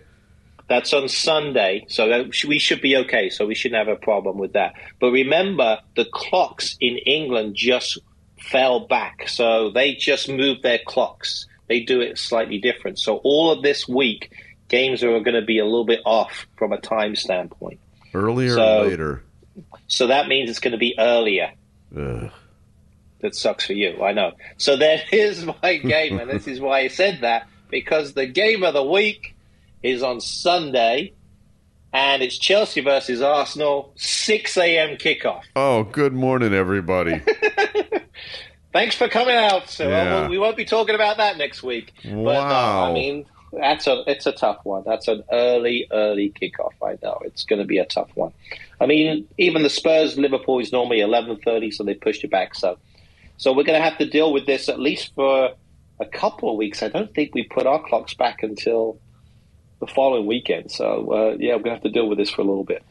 that's 0.69 0.93
on 0.93 1.09
Sunday, 1.09 1.85
so 1.89 2.09
that, 2.09 2.27
we 2.47 2.59
should 2.59 2.81
be 2.81 2.97
okay. 2.97 3.29
So 3.31 3.47
we 3.47 3.55
shouldn't 3.55 3.79
have 3.87 3.95
a 3.95 3.99
problem 4.01 4.39
with 4.39 4.53
that. 4.55 4.75
But 5.01 5.11
remember, 5.11 5.79
the 5.97 6.05
clocks 6.07 6.77
in 6.81 6.99
England 6.99 7.55
just 7.57 7.99
fell 8.39 8.81
back, 8.87 9.29
so 9.29 9.71
they 9.71 9.95
just 9.95 10.29
moved 10.29 10.63
their 10.63 10.81
clocks. 10.87 11.47
They 11.69 11.81
do 11.81 12.01
it 12.01 12.19
slightly 12.19 12.59
different. 12.59 12.99
So 12.99 13.17
all 13.25 13.51
of 13.51 13.63
this 13.63 13.89
week, 13.89 14.31
games 14.69 15.03
are 15.03 15.19
going 15.21 15.35
to 15.35 15.43
be 15.43 15.59
a 15.59 15.65
little 15.65 15.87
bit 15.87 16.01
off 16.05 16.47
from 16.57 16.73
a 16.73 16.79
time 16.81 17.17
standpoint. 17.17 17.81
Earlier 18.13 18.55
So- 18.55 18.83
or 18.83 18.89
later? 18.89 19.23
So 19.87 20.09
that 20.09 20.27
means 20.29 20.51
it's 20.51 20.59
going 20.61 20.73
to 20.73 20.79
be 20.79 20.95
earlier. 20.99 21.53
Ugh. 21.97 22.31
That 23.21 23.35
sucks 23.35 23.65
for 23.67 23.73
you, 23.73 24.03
I 24.03 24.13
know. 24.13 24.33
So 24.59 24.77
there 24.77 25.01
is 25.13 25.45
my 25.47 25.77
game, 25.79 26.19
and 26.19 26.31
this 26.31 26.47
is 26.47 26.61
why 26.61 26.81
I 26.81 26.89
said 26.89 27.21
that 27.23 27.47
because 27.71 28.13
the 28.15 28.27
game 28.27 28.63
of 28.63 28.75
the 28.75 28.85
week 28.85 29.35
is 29.83 30.03
on 30.03 30.21
Sunday, 30.21 31.15
and 31.93 32.23
it's 32.23 32.37
Chelsea 32.39 32.81
versus 32.81 33.23
Arsenal, 33.23 33.93
six 33.97 34.57
a.m. 34.57 34.97
kickoff. 34.97 35.43
Oh, 35.57 35.85
good 35.85 36.13
morning, 36.13 36.53
everybody. 36.53 37.21
Thanks 38.73 38.97
for 38.97 39.09
coming 39.09 39.37
out. 39.37 39.69
So 39.71 39.89
Yeah. 39.89 40.17
uh, 40.25 40.29
we 40.29 40.39
won't 40.39 40.57
be 40.57 40.65
talking 40.65 40.95
about 40.95 41.19
that 41.19 41.39
next 41.39 41.63
week. 41.63 41.93
But 42.03 42.11
no, 42.11 42.23
Wow. 42.23 42.91
I 42.91 42.93
mean 42.93 43.25
that's 43.53 43.87
a 43.87 44.03
it's 44.09 44.27
a 44.27 44.33
tough 44.33 44.59
one. 44.65 44.83
That's 44.85 45.07
an 45.07 45.23
early 45.31 45.87
early 45.93 46.31
kickoff. 46.41 46.73
I 46.85 46.99
know 47.03 47.21
it's 47.25 47.45
going 47.45 47.61
to 47.61 47.65
be 47.65 47.79
a 47.79 47.85
tough 47.87 48.11
one. 48.15 48.33
I 48.81 48.87
mean, 48.87 49.29
even 49.39 49.63
the 49.63 49.71
Spurs 49.71 50.19
Liverpool 50.19 50.59
is 50.59 50.73
normally 50.73 51.01
eleven 51.01 51.37
thirty, 51.37 51.71
so 51.71 51.85
they 51.85 51.95
pushed 51.95 52.25
it 52.25 52.31
back. 52.33 52.57
So, 52.57 52.77
so 53.37 53.53
we're 53.53 53.65
going 53.65 53.79
to 53.79 53.85
have 53.85 53.99
to 53.99 54.09
deal 54.09 54.33
with 54.33 54.47
this 54.47 54.69
at 54.69 54.79
least 54.79 55.15
for 55.15 55.55
a 56.01 56.07
couple 56.07 56.51
of 56.51 56.57
weeks. 56.57 56.83
I 56.83 56.89
don't 56.89 57.13
think 57.15 57.35
we 57.35 57.45
put 57.45 57.67
our 57.67 57.83
clocks 57.83 58.15
back 58.15 58.43
until 58.43 58.99
the 59.81 59.87
following 59.87 60.27
weekend. 60.27 60.71
So 60.71 61.13
uh, 61.13 61.37
yeah, 61.39 61.55
we're 61.57 61.63
going 61.63 61.65
to 61.65 61.71
have 61.71 61.83
to 61.83 61.91
deal 61.91 62.09
with 62.09 62.19
this 62.19 62.31
for 62.31 62.43
a 62.43 62.45
little 62.45 62.65
bit. 62.65 62.83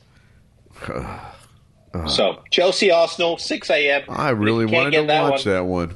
so 2.08 2.42
Chelsea 2.52 2.92
Arsenal 2.92 3.38
six 3.38 3.70
a.m. 3.70 4.04
I 4.10 4.30
really 4.32 4.66
wanted 4.66 4.92
to 5.02 5.08
that 5.08 5.22
watch 5.24 5.46
one. 5.46 5.54
that 5.54 5.66
one. 5.66 5.96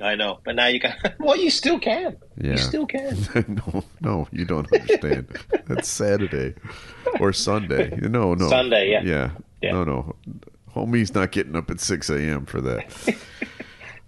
I 0.00 0.16
know, 0.16 0.40
but 0.44 0.56
now 0.56 0.66
you 0.66 0.80
can. 0.80 0.94
well, 1.20 1.36
you 1.36 1.50
still 1.50 1.78
can. 1.78 2.16
Yeah. 2.36 2.52
You 2.52 2.58
still 2.58 2.86
can. 2.86 3.16
no, 3.66 3.84
no, 4.00 4.28
you 4.32 4.44
don't 4.44 4.70
understand. 4.72 5.28
That's 5.66 5.88
Saturday 5.88 6.54
or 7.20 7.32
Sunday. 7.32 7.96
No, 8.02 8.34
no. 8.34 8.48
Sunday, 8.48 8.90
yeah. 8.90 9.02
Yeah. 9.02 9.30
Yeah. 9.62 9.72
No, 9.72 9.84
no. 9.84 10.16
Homie's 10.74 11.14
not 11.14 11.30
getting 11.30 11.54
up 11.54 11.70
at 11.70 11.78
6 11.78 12.10
a.m. 12.10 12.46
for 12.46 12.60
that. 12.60 13.16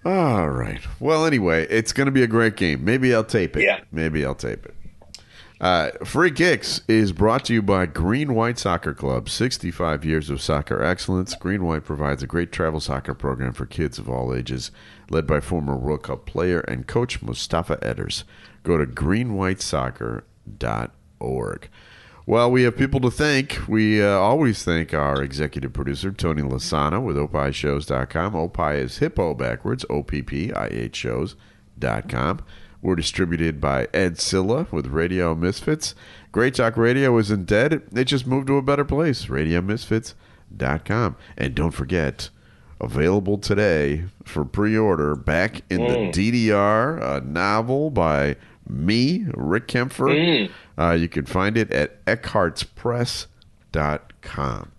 All 0.07 0.49
right. 0.51 0.81
Well, 1.01 1.27
anyway, 1.27 1.66
it's 1.69 1.92
going 1.92 2.05
to 2.05 2.12
be 2.12 2.23
a 2.23 2.29
great 2.29 2.55
game. 2.55 2.85
Maybe 2.85 3.12
I'll 3.12 3.25
tape 3.25 3.57
it. 3.57 3.64
Yeah. 3.64 3.81
Maybe 3.90 4.25
I'll 4.25 4.37
tape 4.37 4.64
it. 4.64 4.73
Uh, 5.61 5.90
Free 6.05 6.31
Kicks 6.31 6.83
is 6.87 7.11
brought 7.11 7.45
to 7.47 7.53
you 7.53 7.61
by 7.61 7.87
Green 7.87 8.37
White 8.37 8.57
Soccer 8.57 8.95
Club. 8.95 9.29
65 9.29 10.05
years 10.05 10.31
of 10.31 10.40
soccer 10.40 10.81
excellence. 10.81 11.35
Green 11.35 11.64
White 11.64 11.83
provides 11.83 12.23
a 12.23 12.29
great 12.29 12.53
travel 12.53 12.79
soccer 12.79 13.14
program 13.14 13.53
for 13.53 13.66
kids 13.66 13.99
of 13.99 14.09
all 14.09 14.33
ages, 14.33 14.71
led 15.11 15.27
by 15.27 15.40
former 15.40 15.75
World 15.75 16.05
Cup 16.05 16.25
player 16.25 16.61
and 16.61 16.87
coach 16.87 17.21
Mustafa 17.21 17.77
Edders. 17.79 18.23
Go 18.62 18.79
to 18.79 18.87
greenwhitesoccer.org. 18.87 21.69
Well, 22.29 22.51
we 22.51 22.65
have 22.65 22.77
people 22.77 22.99
to 23.03 23.11
thank. 23.11 23.57
We 23.69 24.03
uh, 24.03 24.09
always 24.09 24.65
thank 24.65 24.93
our 24.93 25.23
executive 25.23 25.73
producer, 25.73 26.11
Tony 26.11 26.43
Lossano, 26.43 27.01
with 27.01 27.17
opishows.com. 27.17 28.35
Opie 28.35 28.81
is 28.81 28.99
hippo 28.99 29.33
backwards, 29.33 29.85
O-P-P-I-H 29.89 30.97
shows.com. 30.97 32.45
We're 32.83 32.97
distributed 32.97 33.61
by 33.61 33.87
Ed 33.95 34.19
Silla 34.19 34.67
with 34.73 34.89
Radio 34.89 35.37
Misfits. 35.37 35.95
Great 36.33 36.57
Talk 36.57 36.77
Radio 36.77 37.17
isn't 37.19 37.47
dead. 37.47 37.83
It 37.95 38.05
just 38.07 38.27
moved 38.27 38.49
to 38.49 38.57
a 38.57 38.62
better 38.62 38.85
place, 38.85 39.27
radiomisfits.com. 39.27 41.17
And 41.37 41.55
don't 41.55 41.71
forget, 41.71 42.31
available 42.81 43.39
today 43.39 44.07
for 44.25 44.45
pre-order. 44.45 45.15
Back 45.15 45.62
in 45.71 45.79
the 45.79 46.11
DDR, 46.11 47.01
a 47.01 47.21
novel 47.21 47.91
by 47.91 48.35
me, 48.69 49.27
Rick 49.35 49.69
Kaempfer. 49.69 50.51
Uh, 50.79 50.93
you 50.93 51.09
can 51.09 51.25
find 51.27 51.57
it 51.57 51.71
at 51.73 52.05
eckhartzpress.com. 52.07 54.73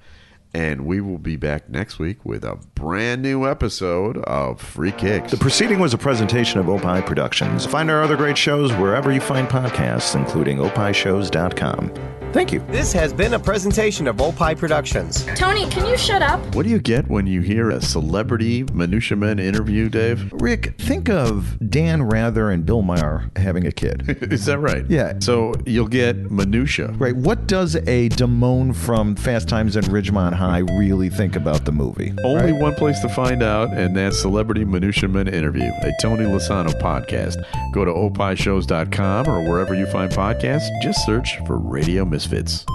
And 0.54 0.86
we 0.86 1.02
will 1.02 1.18
be 1.20 1.36
back 1.36 1.70
next 1.70 2.00
week 2.00 2.26
with 2.26 2.44
a 2.44 2.58
brand 2.74 3.22
new 3.22 3.48
episode 3.48 4.18
of 4.20 4.60
Free 4.60 4.94
Kicks. 4.94 5.30
The 5.32 5.38
proceeding 5.38 5.78
was 5.78 5.94
a 5.94 5.98
presentation 6.00 6.60
of 6.60 6.68
Opie 6.68 7.06
Productions. 7.06 7.66
Find 7.66 7.92
our 7.92 8.02
other 8.02 8.18
great 8.18 8.38
shows 8.38 8.74
wherever 8.74 9.12
you 9.12 9.22
find 9.22 9.48
podcasts, 9.48 10.16
including 10.16 10.58
opishows.com. 10.58 11.94
Thank 12.34 12.52
you. 12.54 12.60
This 12.70 12.92
has 12.94 13.14
been 13.14 13.34
a 13.34 13.40
presentation 13.40 14.08
of 14.08 14.22
Opie 14.22 14.54
Productions. 14.54 15.26
Tony, 15.36 15.68
can 15.70 15.86
you 15.88 15.98
shut 15.98 16.22
up? 16.22 16.40
What 16.56 16.64
do 16.64 16.70
you 16.70 16.80
get 16.80 17.08
when 17.10 17.26
you 17.26 17.42
hear 17.42 17.70
a 17.72 17.82
celebrity 17.82 18.64
Minutia 18.74 19.18
Men 19.18 19.40
interview, 19.40 19.90
Dave? 19.90 20.32
Rick, 20.34 20.76
think 20.78 21.10
of 21.10 21.58
Dan 21.70 22.04
Rather 22.04 22.52
and 22.52 22.66
Bill 22.66 22.82
Maher 22.82 23.32
having 23.38 23.66
a 23.66 23.72
kid. 23.72 24.04
Is 24.32 24.46
that 24.46 24.60
right? 24.60 24.86
Yeah. 24.90 25.14
So 25.20 25.54
you'll 25.66 25.88
get 25.88 26.30
minutia. 26.30 26.88
Right. 26.98 27.16
What 27.16 27.48
does 27.48 27.76
a 27.76 28.10
Damone 28.10 28.76
from 28.76 29.16
Fast 29.16 29.48
Times 29.48 29.76
at 29.78 29.86
Ridgemont 29.86 30.34
High 30.34 30.60
really 30.78 31.10
think 31.10 31.36
about 31.36 31.66
the 31.66 31.72
movie? 31.72 32.14
Only 32.24 32.52
one 32.52 32.76
place 32.76 33.00
to 33.02 33.10
find 33.10 33.42
out, 33.42 33.72
and 33.74 33.96
that's 33.96 34.20
Celebrity 34.22 34.66
Minutia 34.66 35.10
Men 35.10 35.28
Interview, 35.28 35.72
a 35.82 35.92
Tony 36.02 36.26
Lossano 36.26 36.80
podcast. 36.82 37.38
Go 37.74 37.86
to 37.86 37.92
opishows.com 37.92 39.28
or 39.28 39.50
wherever 39.50 39.74
you 39.74 39.86
find 39.88 40.12
podcasts. 40.12 40.68
Just 40.84 41.06
search 41.06 41.38
for 41.48 41.58
Radio 41.58 42.06
Misfits. 42.18 42.66